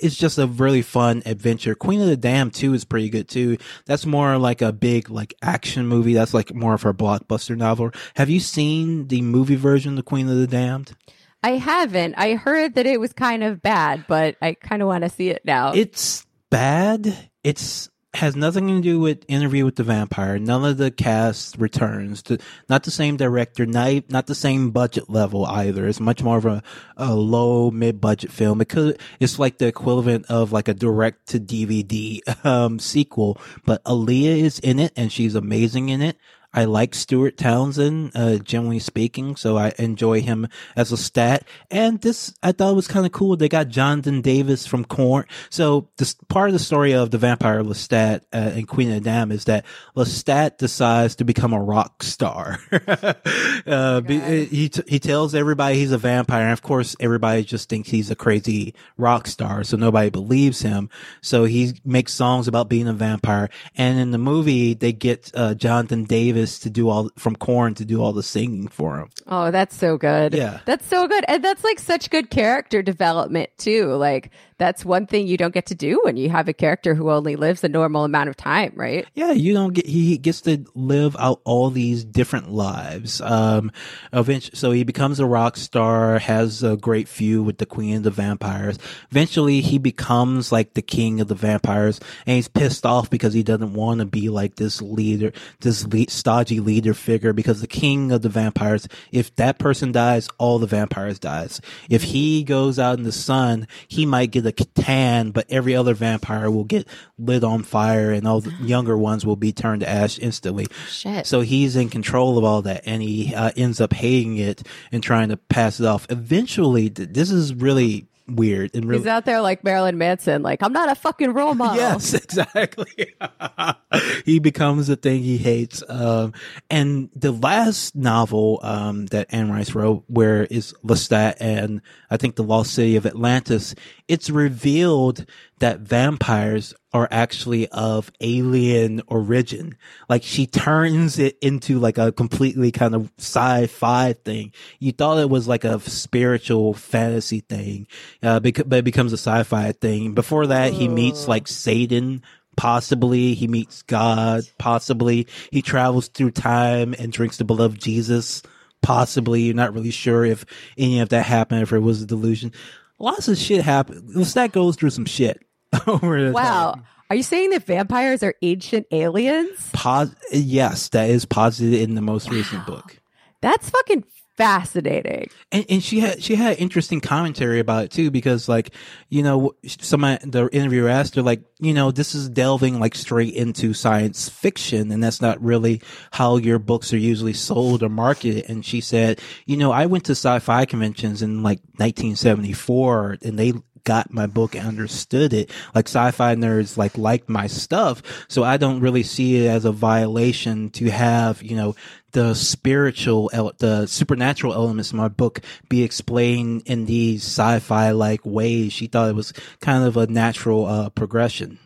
[0.01, 1.75] it's just a really fun adventure.
[1.75, 3.57] Queen of the Damned too is pretty good too.
[3.85, 6.13] That's more like a big like action movie.
[6.13, 7.91] That's like more of her blockbuster novel.
[8.15, 10.95] Have you seen the movie version of the Queen of the Damned?
[11.43, 12.15] I haven't.
[12.17, 15.29] I heard that it was kind of bad, but I kind of want to see
[15.29, 15.73] it now.
[15.73, 17.29] It's bad.
[17.43, 20.37] It's has nothing to do with Interview with the Vampire.
[20.37, 22.21] None of the cast returns.
[22.23, 22.37] To,
[22.69, 23.65] not the same director.
[23.65, 25.87] Not not the same budget level either.
[25.87, 26.63] It's much more of a,
[26.95, 31.39] a low mid budget film because it's like the equivalent of like a direct to
[31.39, 33.39] DVD um, sequel.
[33.65, 36.17] But Aaliyah is in it and she's amazing in it.
[36.53, 41.41] I like Stuart Townsend, uh, generally speaking, so I enjoy him as Lestat.
[41.71, 43.35] And this, I thought was kind of cool.
[43.35, 45.25] They got Jonathan Davis from Korn.
[45.49, 49.33] So this part of the story of the vampire Lestat uh, and Queen of Damned
[49.33, 52.59] is that Lestat decides to become a rock star.
[53.65, 56.43] uh, be, he, t- he tells everybody he's a vampire.
[56.43, 59.63] And of course, everybody just thinks he's a crazy rock star.
[59.63, 60.91] So nobody believes him.
[61.21, 63.49] So he makes songs about being a vampire.
[63.75, 67.85] And in the movie, they get, uh, Jonathan Davis to do all from Korn to
[67.85, 69.09] do all the singing for him.
[69.27, 70.33] Oh, that's so good.
[70.33, 70.59] Yeah.
[70.65, 71.25] That's so good.
[71.27, 73.93] And that's like such good character development too.
[73.93, 74.31] Like
[74.63, 77.35] that's one thing you don't get to do when you have a character who only
[77.35, 79.05] lives a normal amount of time, right?
[79.13, 83.19] Yeah, you don't get, he gets to live out all these different lives.
[83.19, 83.73] Um,
[84.13, 88.03] eventually, so he becomes a rock star, has a great feud with the queen of
[88.03, 88.79] the vampires.
[89.11, 93.43] Eventually, he becomes like the king of the vampires and he's pissed off because he
[93.43, 98.21] doesn't want to be like this leader, this stodgy leader figure because the king of
[98.21, 101.59] the vampires, if that person dies, all the vampires dies.
[101.89, 105.93] If he goes out in the sun, he might get a tan, but every other
[105.93, 106.87] vampire will get
[107.17, 110.67] lit on fire and all the younger ones will be turned to ash instantly.
[110.87, 111.25] Shit.
[111.27, 115.03] So he's in control of all that and he uh, ends up hating it and
[115.03, 116.05] trying to pass it off.
[116.09, 118.99] Eventually, th- this is really weird and really.
[118.99, 121.77] He's out there like Marilyn Manson, like, I'm not a fucking role model.
[121.77, 123.13] Yes, exactly.
[124.25, 125.83] he becomes the thing he hates.
[125.87, 126.33] Um,
[126.69, 132.35] and the last novel, um, that Anne Rice wrote, where is Lestat and I think
[132.35, 133.75] the lost city of Atlantis,
[134.07, 135.25] it's revealed
[135.59, 139.75] that vampires are actually of alien origin.
[140.07, 144.53] Like she turns it into like a completely kind of sci-fi thing.
[144.79, 147.87] You thought it was like a spiritual fantasy thing,
[148.21, 150.13] uh, bec- but it becomes a sci-fi thing.
[150.13, 152.21] Before that, he meets like Satan.
[152.55, 154.43] Possibly he meets God.
[154.59, 158.43] Possibly he travels through time and drinks the blood of Jesus.
[158.83, 160.45] Possibly you're not really sure if
[160.77, 162.51] any of that happened, if it was a delusion.
[162.99, 164.13] Lots of shit happened.
[164.13, 165.43] Lestat goes through some shit
[165.87, 166.71] over the Wow.
[166.73, 166.83] time.
[167.09, 169.69] Are you saying that vampires are ancient aliens?
[169.73, 172.99] Pos- yes, that is posited in the most recent book.
[173.41, 174.03] That's fucking
[174.35, 175.27] fascinating.
[175.51, 178.73] And, and she had she had interesting commentary about it too because like
[179.09, 182.95] you know some of the interviewer asked her like you know this is delving like
[182.95, 187.89] straight into science fiction and that's not really how your books are usually sold or
[187.89, 193.37] marketed and she said you know I went to sci-fi conventions in like 1974 and
[193.37, 193.53] they
[193.83, 195.49] got my book and understood it.
[195.75, 198.01] Like sci-fi nerds like liked my stuff.
[198.27, 201.75] So I don't really see it as a violation to have, you know,
[202.11, 208.71] the spiritual, the supernatural elements of my book be explained in these sci-fi like ways.
[208.71, 211.59] She thought it was kind of a natural uh, progression.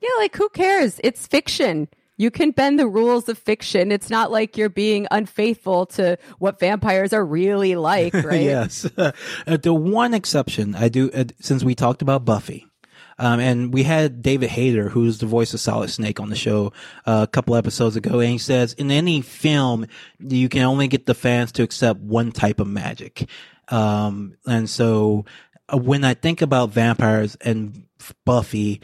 [0.00, 1.00] Yeah, like who cares?
[1.02, 1.88] It's fiction.
[2.16, 3.90] You can bend the rules of fiction.
[3.90, 8.42] It's not like you're being unfaithful to what vampires are really like, right?
[8.42, 8.88] yes.
[9.46, 12.66] Uh, the one exception I do, uh, since we talked about Buffy,
[13.18, 16.72] um, and we had David Hayter, who's the voice of Solid Snake on the show
[17.06, 19.86] uh, a couple episodes ago, and he says in any film,
[20.18, 23.28] you can only get the fans to accept one type of magic.
[23.68, 25.24] Um, and so
[25.68, 27.84] uh, when I think about vampires and
[28.24, 28.80] Buffy,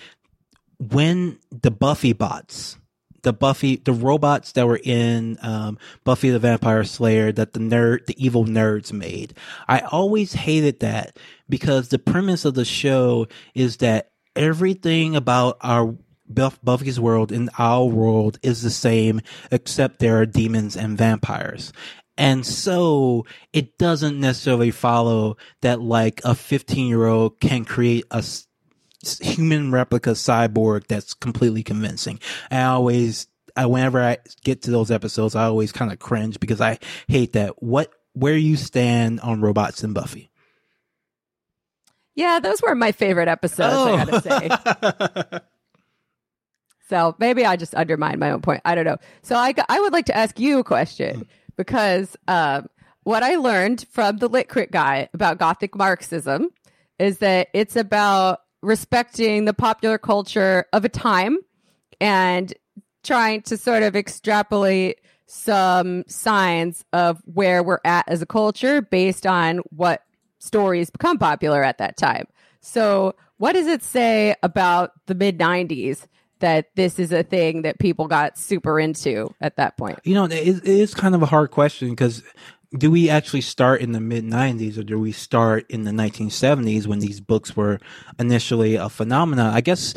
[0.78, 2.78] when the Buffy bots,
[3.22, 8.06] the Buffy, the robots that were in um, Buffy the Vampire Slayer that the nerd,
[8.06, 9.34] the evil nerds made.
[9.68, 11.18] I always hated that
[11.48, 15.96] because the premise of the show is that everything about our
[16.28, 21.72] Buffy's world and our world is the same, except there are demons and vampires.
[22.16, 28.22] And so it doesn't necessarily follow that like a 15 year old can create a
[29.02, 32.20] human replica cyborg that's completely convincing.
[32.50, 36.60] I always, I, whenever I get to those episodes, I always kind of cringe because
[36.60, 36.78] I
[37.08, 37.62] hate that.
[37.62, 40.30] What, where you stand on robots and Buffy?
[42.14, 43.94] Yeah, those were my favorite episodes, oh.
[43.94, 45.40] I gotta say.
[46.88, 48.60] so maybe I just undermined my own point.
[48.64, 48.98] I don't know.
[49.22, 51.26] So I, I would like to ask you a question
[51.56, 52.68] because um,
[53.04, 56.50] what I learned from the Lit Crit guy about Gothic Marxism
[56.98, 61.38] is that it's about respecting the popular culture of a time
[62.00, 62.52] and
[63.02, 69.26] trying to sort of extrapolate some signs of where we're at as a culture based
[69.26, 70.02] on what
[70.38, 72.26] stories become popular at that time.
[72.60, 76.06] So, what does it say about the mid 90s
[76.40, 79.98] that this is a thing that people got super into at that point?
[80.04, 82.22] You know, it, it is kind of a hard question because
[82.76, 86.86] do we actually start in the mid 90s or do we start in the 1970s
[86.86, 87.80] when these books were
[88.18, 89.52] initially a phenomenon?
[89.52, 89.94] I guess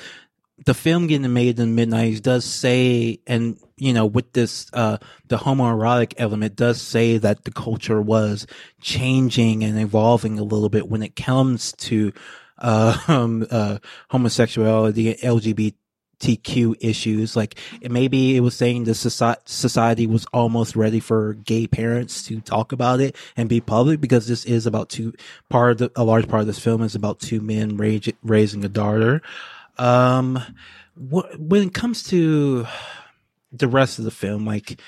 [0.65, 4.69] the film getting made in the mid 90s does say, and you know, with this,
[4.73, 4.97] uh,
[5.27, 8.47] the homoerotic element does say that the culture was
[8.81, 12.11] changing and evolving a little bit when it comes to,
[12.57, 13.77] uh, um, uh,
[14.09, 15.75] homosexuality, LGBT
[16.19, 17.35] LGBTQ issues.
[17.35, 22.71] Like maybe it was saying the society was almost ready for gay parents to talk
[22.71, 25.13] about it and be public because this is about two
[25.49, 28.63] part of the, a large part of this film is about two men rage, raising
[28.65, 29.21] a daughter.
[29.77, 30.37] Um,
[30.95, 32.65] wh- when it comes to
[33.51, 34.79] the rest of the film, like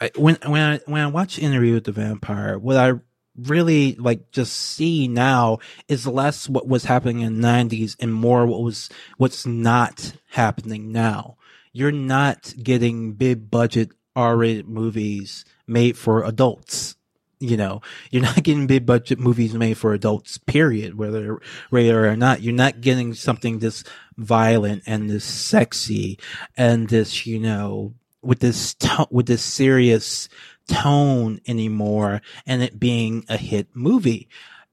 [0.00, 2.92] I, when when I when I watch Interview with the Vampire, what I
[3.38, 5.58] really like just see now
[5.88, 10.92] is less what was happening in the 90s and more what was what's not happening
[10.92, 11.36] now.
[11.72, 16.96] You're not getting big budget r-rated movies made for adults
[17.38, 17.82] you know.
[18.10, 21.38] You're not getting big budget movies made for adults period whether
[21.70, 22.42] rated or not.
[22.42, 23.84] You're not getting something this
[24.16, 26.18] violent and this sexy
[26.56, 30.28] and this you know with this to- with this serious
[30.68, 34.28] tone anymore and it being a hit movie.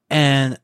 [0.09, 0.59] And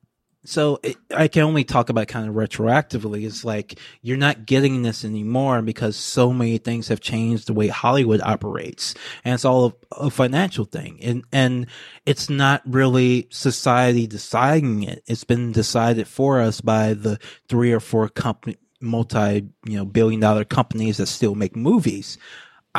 [0.46, 3.26] so it, I can only talk about kind of retroactively.
[3.26, 7.68] It's like you're not getting this anymore because so many things have changed the way
[7.68, 10.98] Hollywood operates, and it's all a, a financial thing.
[11.04, 11.68] And and
[12.06, 17.82] it's not really society deciding it; it's been decided for us by the three or
[17.82, 22.18] four company multi you know billion dollar companies that still make movies.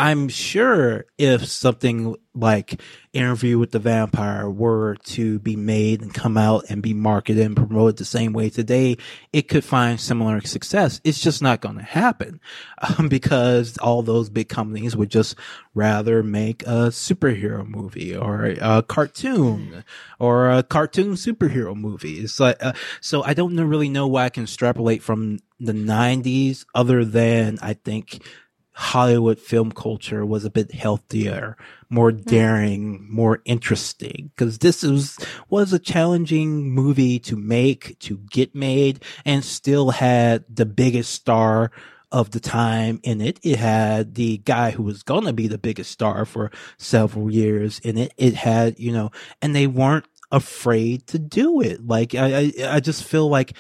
[0.00, 2.80] I'm sure if something like
[3.12, 7.54] Interview with the Vampire were to be made and come out and be marketed and
[7.54, 8.96] promoted the same way today,
[9.34, 11.02] it could find similar success.
[11.04, 12.40] It's just not going to happen
[12.98, 15.36] um, because all those big companies would just
[15.74, 19.84] rather make a superhero movie or a cartoon
[20.18, 22.20] or a cartoon superhero movie.
[22.20, 22.72] It's like, uh,
[23.02, 27.74] so I don't really know why I can extrapolate from the 90s other than I
[27.74, 28.22] think
[28.80, 31.54] Hollywood film culture was a bit healthier,
[31.90, 32.22] more hmm.
[32.22, 34.30] daring, more interesting.
[34.36, 35.18] Cause this was,
[35.50, 41.70] was a challenging movie to make, to get made, and still had the biggest star
[42.10, 43.38] of the time in it.
[43.42, 47.80] It had the guy who was going to be the biggest star for several years
[47.80, 48.14] in it.
[48.16, 49.10] It had, you know,
[49.42, 51.86] and they weren't afraid to do it.
[51.86, 53.52] Like, I, I, I just feel like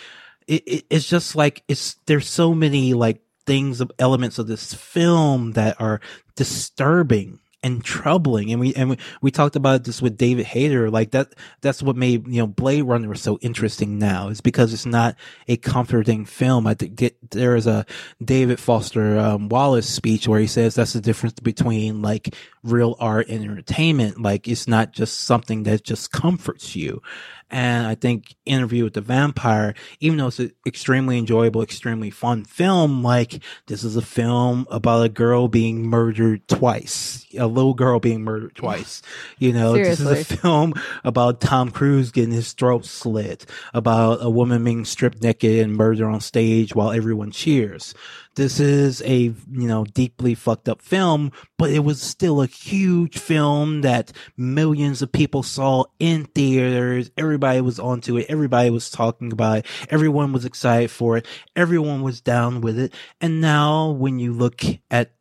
[0.46, 4.74] it, it, it's just like, it's, there's so many like things, of elements of this
[4.74, 6.00] film that are
[6.36, 8.50] disturbing and troubling.
[8.50, 10.90] And we, and we, we talked about this with David Hayter.
[10.90, 14.86] Like that, that's what made, you know, Blade Runner so interesting now is because it's
[14.86, 15.16] not
[15.46, 16.66] a comforting film.
[16.66, 17.84] I think there is a
[18.24, 23.28] David Foster um, Wallace speech where he says that's the difference between like real art
[23.28, 24.22] and entertainment.
[24.22, 27.02] Like it's not just something that just comforts you.
[27.50, 32.44] And I think Interview with the Vampire, even though it's an extremely enjoyable, extremely fun
[32.44, 37.98] film, like this is a film about a girl being murdered twice, a little girl
[37.98, 39.02] being murdered twice.
[39.38, 40.04] You know, Seriously.
[40.04, 44.84] this is a film about Tom Cruise getting his throat slit, about a woman being
[44.84, 47.94] stripped naked and murdered on stage while everyone cheers
[48.36, 53.18] this is a you know deeply fucked up film but it was still a huge
[53.18, 57.10] film that millions of people saw in theaters.
[57.16, 58.26] Everybody was onto it.
[58.28, 59.66] Everybody was talking about it.
[59.90, 61.26] Everyone was excited for it.
[61.54, 62.94] Everyone was down with it.
[63.20, 65.12] And now when you look at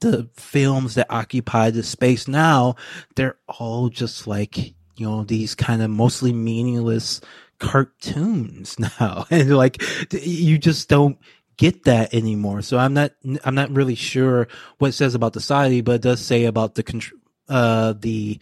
[0.00, 2.76] the films that occupy the space now
[3.16, 4.56] they're all just like
[4.96, 7.20] you know these kind of mostly meaningless
[7.58, 9.26] cartoons now.
[9.30, 9.82] And like
[10.12, 11.18] you just don't
[11.58, 12.62] get that anymore.
[12.62, 13.12] So I'm not,
[13.44, 14.48] I'm not really sure
[14.78, 17.12] what it says about the society, but it does say about the,
[17.48, 18.40] uh, the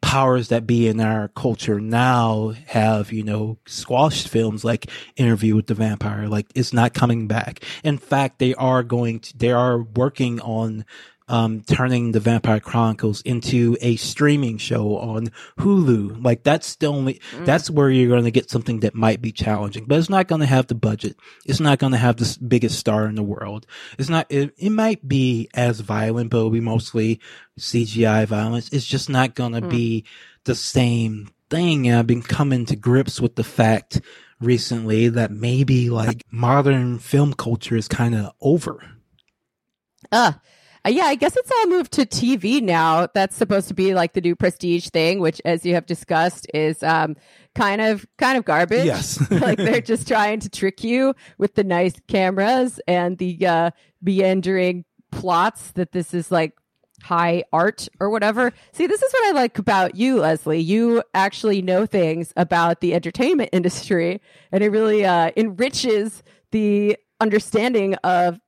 [0.00, 5.66] powers that be in our culture now have, you know, squashed films like Interview with
[5.66, 6.28] the Vampire.
[6.28, 7.64] Like it's not coming back.
[7.82, 10.84] In fact, they are going to, they are working on
[11.28, 16.22] um, turning the Vampire Chronicles into a streaming show on Hulu.
[16.22, 17.46] Like that's the only, mm.
[17.46, 20.42] that's where you're going to get something that might be challenging, but it's not going
[20.42, 21.16] to have the budget.
[21.46, 23.66] It's not going to have the biggest star in the world.
[23.98, 27.20] It's not, it, it might be as violent, but it'll be mostly
[27.58, 28.68] CGI violence.
[28.70, 29.70] It's just not going to mm.
[29.70, 30.04] be
[30.44, 31.88] the same thing.
[31.88, 34.00] And I've been coming to grips with the fact
[34.40, 38.84] recently that maybe like modern film culture is kind of over.
[40.12, 40.38] Ah, uh
[40.86, 43.06] uh, yeah, I guess it's all moved to TV now.
[43.14, 46.82] That's supposed to be like the new prestige thing, which, as you have discussed, is
[46.82, 47.16] um,
[47.54, 48.84] kind of kind of garbage.
[48.86, 53.70] Yes, like they're just trying to trick you with the nice cameras and the uh,
[54.02, 56.52] meandering plots that this is like
[57.02, 58.52] high art or whatever.
[58.72, 60.60] See, this is what I like about you, Leslie.
[60.60, 64.20] You actually know things about the entertainment industry,
[64.52, 68.38] and it really uh, enriches the understanding of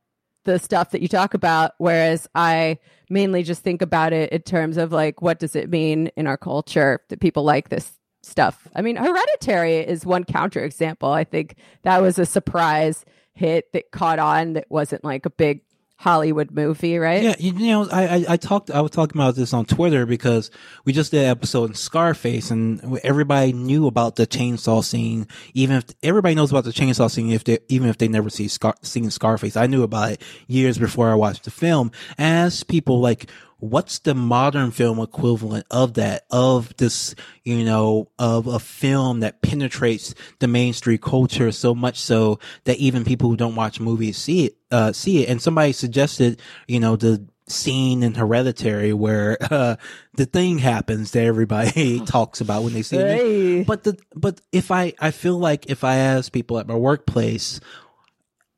[0.47, 2.79] the stuff that you talk about, whereas I
[3.11, 6.39] mainly just think about it in terms of like, what does it mean in our
[6.39, 7.93] culture that people like this
[8.23, 8.67] stuff?
[8.75, 11.13] I mean, Hereditary is one counterexample.
[11.13, 15.61] I think that was a surprise hit that caught on that wasn't like a big
[15.99, 17.23] Hollywood movie, right?
[17.23, 20.51] Yeah, you know, I, I, I talked, I was talking about this on Twitter because
[20.85, 25.27] we just did an episode in Scarface, and everybody knew about the chainsaw scene.
[25.55, 28.47] Even if everybody knows about the chainsaw scene, if they even if they never see
[28.47, 31.91] Scar, seen Scarface, I knew about it years before I watched the film.
[32.19, 38.47] As people like what's the modern film equivalent of that of this you know of
[38.47, 43.55] a film that penetrates the mainstream culture so much so that even people who don't
[43.55, 45.29] watch movies see it uh see it?
[45.29, 49.77] And somebody suggested you know the scene in hereditary where uh
[50.15, 53.61] the thing happens that everybody talks about when they see hey.
[53.61, 56.75] it but the but if i i feel like if i ask people at my
[56.75, 57.61] workplace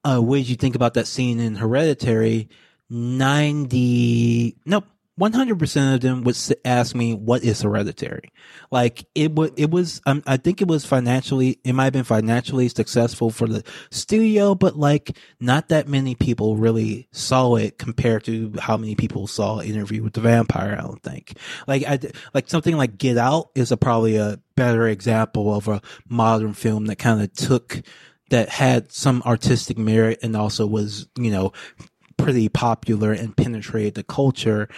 [0.04, 2.48] uh what did you think about that scene in hereditary
[2.90, 4.84] 90 nope
[5.18, 8.30] 100% of them would ask me what is hereditary.
[8.70, 12.04] Like it was it was um, i think it was financially it might have been
[12.04, 18.24] financially successful for the studio but like not that many people really saw it compared
[18.24, 21.36] to how many people saw interview with the vampire i don't think.
[21.66, 21.98] Like i
[22.34, 26.86] like something like get out is a probably a better example of a modern film
[26.86, 27.82] that kind of took
[28.30, 31.52] that had some artistic merit and also was you know
[32.18, 34.68] pretty popular and penetrated the culture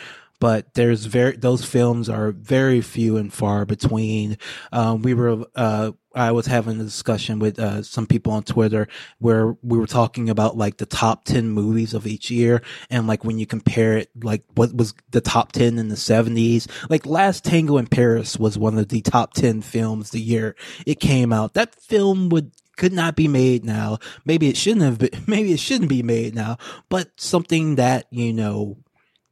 [0.40, 4.38] but there's very those films are very few and far between.
[4.72, 8.88] Um, we were uh, I was having a discussion with uh, some people on Twitter
[9.18, 12.62] where we were talking about like the top 10 movies of each year.
[12.88, 16.66] And like when you compare it, like what was the top 10 in the 70s,
[16.88, 20.98] like Last Tango in Paris was one of the top 10 films the year it
[20.98, 21.54] came out.
[21.54, 22.50] That film would
[22.80, 23.98] could not be made now.
[24.24, 26.56] Maybe it shouldn't have been, maybe it shouldn't be made now,
[26.88, 28.78] but something that, you know,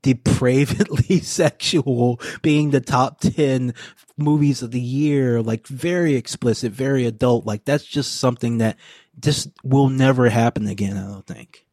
[0.02, 3.72] depravedly sexual being the top 10
[4.16, 8.76] movies of the year like very explicit very adult like that's just something that
[9.18, 11.66] just will never happen again i don't think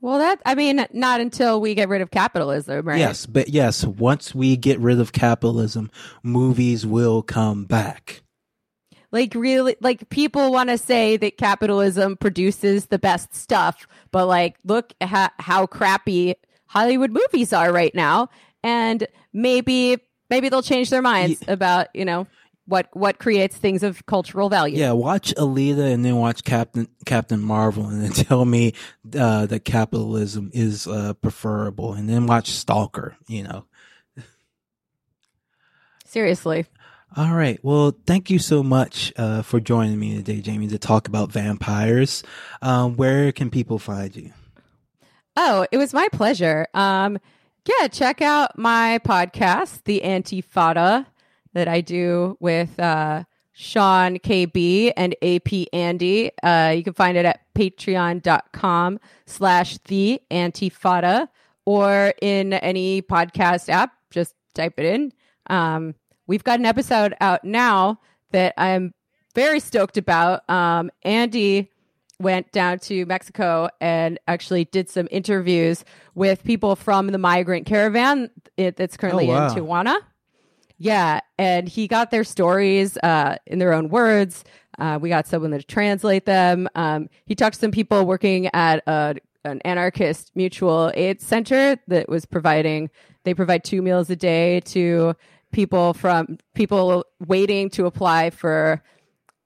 [0.00, 2.98] Well, that I mean, not until we get rid of capitalism, right?
[2.98, 5.90] Yes, but yes, once we get rid of capitalism,
[6.22, 8.21] movies will come back.
[9.12, 14.56] Like really, like people want to say that capitalism produces the best stuff, but like,
[14.64, 16.34] look how, how crappy
[16.66, 18.30] Hollywood movies are right now,
[18.62, 19.98] and maybe
[20.30, 22.26] maybe they'll change their minds about you know
[22.66, 24.78] what what creates things of cultural value.
[24.78, 28.72] Yeah, watch Alita and then watch Captain Captain Marvel and then tell me
[29.14, 33.16] uh, that capitalism is uh, preferable, and then watch Stalker.
[33.28, 33.66] You know.
[36.06, 36.66] Seriously.
[37.14, 37.58] All right.
[37.62, 42.22] Well, thank you so much uh, for joining me today, Jamie, to talk about vampires.
[42.62, 44.32] Um, where can people find you?
[45.36, 46.66] Oh, it was my pleasure.
[46.72, 47.18] Um,
[47.66, 51.04] yeah, check out my podcast, The Antifada,
[51.52, 56.30] that I do with uh, Sean KB and AP Andy.
[56.42, 61.28] Uh, you can find it at patreon.com slash the antifada
[61.66, 63.92] or in any podcast app.
[64.10, 65.12] Just type it in.
[65.48, 65.94] Um,
[66.26, 68.00] we've got an episode out now
[68.32, 68.94] that I'm
[69.34, 70.48] very stoked about.
[70.48, 71.70] Um, Andy
[72.20, 78.30] went down to Mexico and actually did some interviews with people from the migrant caravan
[78.56, 79.48] that's currently Oh, wow.
[79.48, 79.96] in Tijuana.
[80.78, 84.44] Yeah, and he got their stories uh, in their own words.
[84.78, 86.68] Uh, we got someone to translate them.
[86.74, 89.14] Um, he talked to some people working at a,
[89.44, 92.90] an anarchist mutual aid center that was providing.
[93.24, 95.14] They provide two meals a day to
[95.52, 98.82] people from people waiting to apply for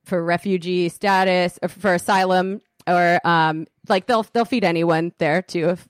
[0.05, 5.71] for refugee status or for asylum or um like they'll they'll feed anyone there too
[5.71, 5.89] if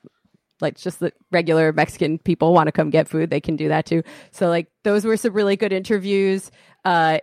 [0.60, 3.84] like just the regular Mexican people want to come get food, they can do that
[3.84, 4.02] too.
[4.30, 6.50] So like those were some really good interviews.
[6.84, 7.18] Uh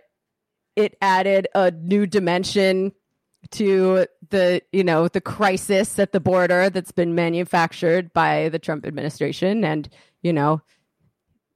[0.76, 2.92] it added a new dimension
[3.50, 8.86] to the you know the crisis at the border that's been manufactured by the Trump
[8.86, 9.88] administration and
[10.22, 10.62] you know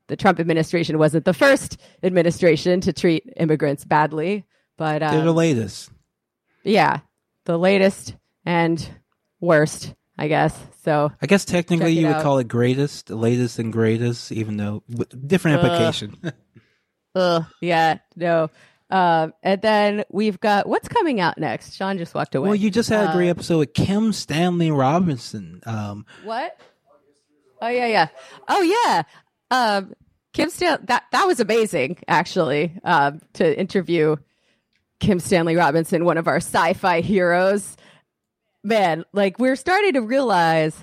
[0.09, 4.45] the Trump administration wasn't the first administration to treat immigrants badly
[4.77, 5.91] but They're the um, latest.
[6.65, 7.01] yeah
[7.45, 8.87] the latest and
[9.41, 12.23] worst I guess so I guess technically you would out.
[12.23, 15.65] call it greatest, latest and greatest, even though with different Ugh.
[15.65, 16.17] implication.
[17.15, 18.49] Ugh, yeah, no.
[18.91, 21.75] Um, and then we've got what's coming out next.
[21.77, 22.49] Sean just walked away.
[22.49, 25.61] well, you just had a great Uh, episode with Kim Stanley Robinson.
[25.67, 26.59] Um, What?
[27.61, 28.09] Oh yeah, yeah.
[28.49, 29.03] Oh yeah.
[29.51, 29.93] Um,
[30.35, 32.73] Kim Stanley, that that was amazing actually.
[32.85, 34.17] Um, to interview
[35.01, 37.77] Kim Stanley Robinson, one of our sci-fi heroes.
[38.65, 40.75] Man, like we're starting to realize,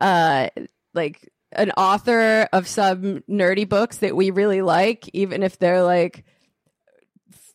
[0.00, 0.48] uh,
[0.94, 6.24] like an author of some nerdy books that we really like, even if they're like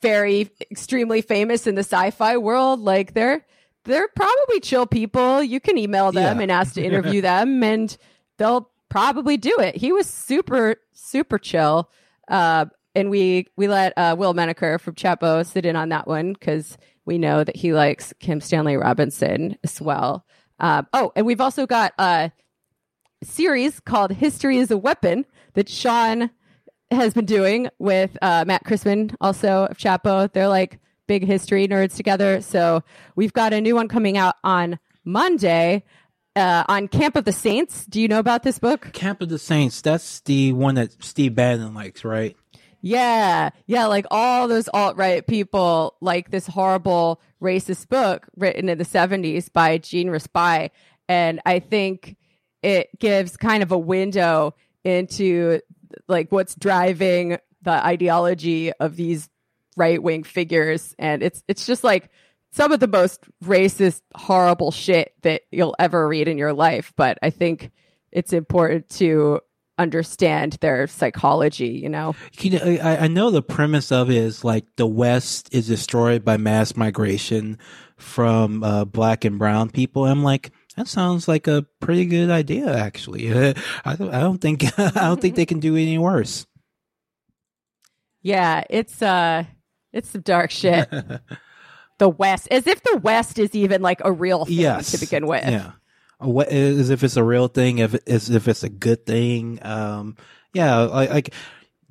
[0.01, 3.45] very extremely famous in the sci-fi world, like they're
[3.85, 5.41] they're probably chill people.
[5.41, 6.41] You can email them Yeah.
[6.43, 7.95] and ask to interview them, and
[8.37, 9.75] they'll probably do it.
[9.75, 11.89] He was super super chill,
[12.27, 12.65] uh,
[12.95, 16.77] and we we let uh, Will Menaker from Chapo sit in on that one because
[17.05, 20.25] we know that he likes Kim Stanley Robinson as well.
[20.59, 22.31] Um, oh, and we've also got a
[23.23, 26.29] series called "History is a Weapon" that Sean
[26.91, 30.31] has been doing with uh, Matt Christman, also of Chapo.
[30.31, 32.41] They're like big history nerds together.
[32.41, 32.83] So
[33.15, 35.83] we've got a new one coming out on Monday
[36.35, 37.85] uh, on Camp of the Saints.
[37.85, 38.91] Do you know about this book?
[38.93, 39.81] Camp of the Saints.
[39.81, 42.35] That's the one that Steve Bannon likes, right?
[42.81, 48.77] Yeah, yeah, like all those alt right people like this horrible racist book written in
[48.77, 50.69] the 70s by Jean Raspail.
[51.09, 52.15] And I think
[52.61, 55.59] it gives kind of a window into
[56.07, 59.29] like what's driving the ideology of these
[59.75, 60.95] right wing figures.
[60.97, 62.09] And it's it's just like
[62.51, 66.93] some of the most racist, horrible shit that you'll ever read in your life.
[66.95, 67.71] But I think
[68.11, 69.41] it's important to
[69.77, 72.15] understand their psychology, you know?
[72.39, 76.25] You know, I, I know the premise of it is like the West is destroyed
[76.25, 77.57] by mass migration
[77.97, 80.05] from uh, black and brown people.
[80.05, 83.31] I'm like, that sounds like a pretty good idea, actually.
[83.85, 86.45] I don't, I don't think, I don't think they can do any worse.
[88.21, 89.45] Yeah, it's uh
[89.93, 90.89] it's some dark shit.
[91.99, 95.27] the West, as if the West is even like a real thing yes, to begin
[95.27, 95.47] with.
[95.47, 95.71] Yeah,
[96.19, 99.59] as if it's a real thing, if as if it's a good thing.
[99.61, 100.17] Um,
[100.53, 101.33] yeah, like, like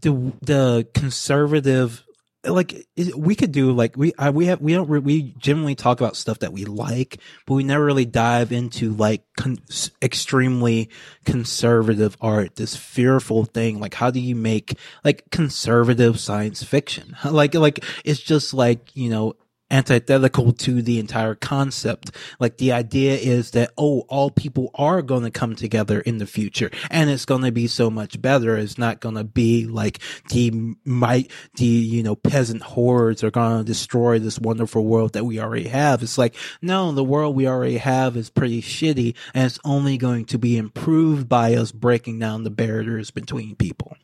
[0.01, 2.05] the the conservative,
[2.45, 2.87] like
[3.17, 6.17] we could do like we I, we have we don't re- we generally talk about
[6.17, 9.59] stuff that we like, but we never really dive into like con-
[10.03, 10.89] extremely
[11.25, 12.57] conservative art.
[12.57, 17.17] This fearful thing, like how do you make like conservative science fiction?
[17.25, 19.37] Like like it's just like you know
[19.71, 22.11] antithetical to the entire concept.
[22.41, 26.27] Like the idea is that, oh, all people are going to come together in the
[26.27, 28.57] future and it's going to be so much better.
[28.57, 30.01] It's not going to be like
[30.31, 35.25] the might, the, you know, peasant hordes are going to destroy this wonderful world that
[35.25, 36.03] we already have.
[36.03, 40.25] It's like, no, the world we already have is pretty shitty and it's only going
[40.27, 43.97] to be improved by us breaking down the barriers between people.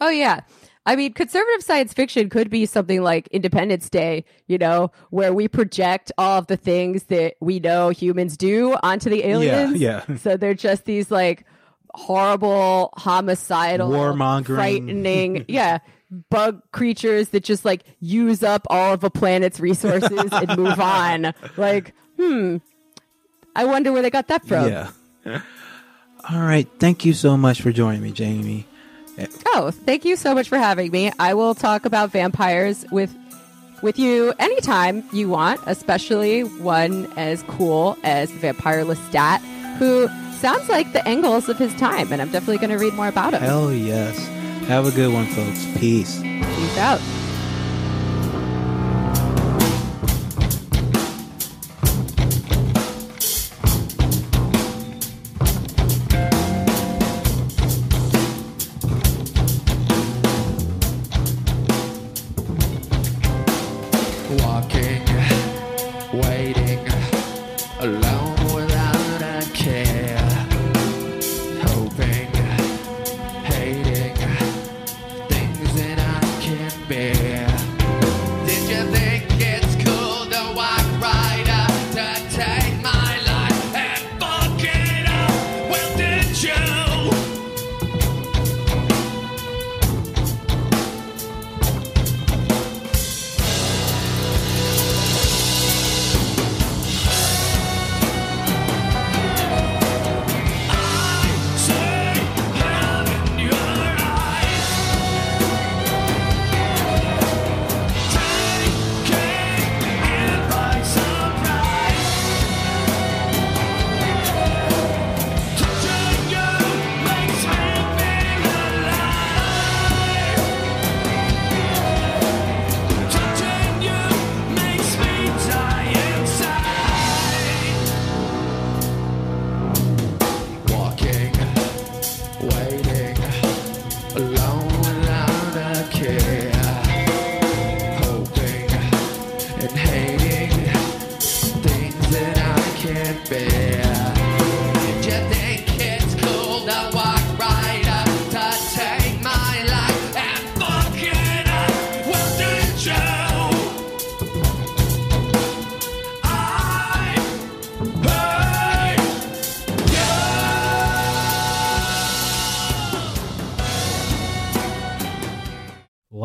[0.00, 0.40] Oh yeah.
[0.86, 5.48] I mean, conservative science fiction could be something like Independence Day, you know, where we
[5.48, 9.80] project all of the things that we know humans do onto the aliens.
[9.80, 10.16] Yeah, yeah.
[10.16, 11.46] So they're just these like
[11.94, 14.56] horrible, homicidal, Warmongering.
[14.56, 15.78] frightening, yeah,
[16.28, 21.32] bug creatures that just like use up all of a planet's resources and move on.
[21.56, 22.58] Like, hmm,
[23.56, 24.68] I wonder where they got that from.
[24.68, 24.90] Yeah.
[26.30, 26.68] All right.
[26.78, 28.66] Thank you so much for joining me, Jamie.
[29.46, 31.12] Oh, thank you so much for having me.
[31.18, 33.14] I will talk about vampires with
[33.82, 39.40] with you anytime you want, especially one as cool as Vampire Lestat,
[39.76, 40.08] who
[40.38, 43.34] sounds like the Engels of his time, and I'm definitely going to read more about
[43.34, 43.42] him.
[43.42, 44.16] Hell yes.
[44.68, 45.66] Have a good one, folks.
[45.78, 46.20] Peace.
[46.22, 47.00] Peace out.